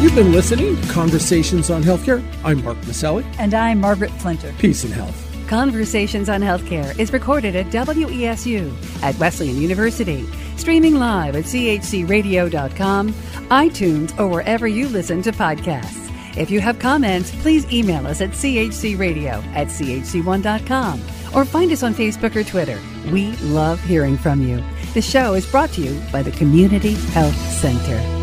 You've 0.00 0.14
been 0.14 0.30
listening 0.30 0.80
to 0.80 0.88
Conversations 0.88 1.70
on 1.70 1.82
Healthcare. 1.82 2.22
I'm 2.44 2.62
Mark 2.62 2.78
Masselli. 2.82 3.24
And 3.40 3.52
I'm 3.52 3.80
Margaret 3.80 4.12
Flinter. 4.12 4.56
Peace 4.58 4.84
and 4.84 4.94
health. 4.94 5.24
Conversations 5.48 6.28
on 6.28 6.40
Healthcare 6.40 6.96
is 7.00 7.12
recorded 7.12 7.56
at 7.56 7.66
WESU 7.66 9.02
at 9.02 9.18
Wesleyan 9.18 9.60
University, 9.60 10.24
streaming 10.56 10.96
live 10.96 11.34
at 11.34 11.44
chcradio.com, 11.44 13.12
iTunes, 13.12 14.18
or 14.20 14.28
wherever 14.28 14.68
you 14.68 14.88
listen 14.88 15.20
to 15.22 15.32
podcasts. 15.32 16.07
If 16.38 16.50
you 16.50 16.60
have 16.60 16.78
comments, 16.78 17.34
please 17.42 17.70
email 17.72 18.06
us 18.06 18.20
at 18.20 18.30
chcradio 18.30 19.44
at 19.54 19.66
chc1.com 19.66 21.02
or 21.34 21.44
find 21.44 21.72
us 21.72 21.82
on 21.82 21.94
Facebook 21.94 22.36
or 22.36 22.44
Twitter. 22.44 22.80
We 23.10 23.32
love 23.38 23.80
hearing 23.82 24.16
from 24.16 24.46
you. 24.46 24.62
The 24.94 25.02
show 25.02 25.34
is 25.34 25.50
brought 25.50 25.70
to 25.70 25.80
you 25.80 26.00
by 26.12 26.22
the 26.22 26.30
Community 26.30 26.94
Health 26.94 27.36
Center. 27.36 28.17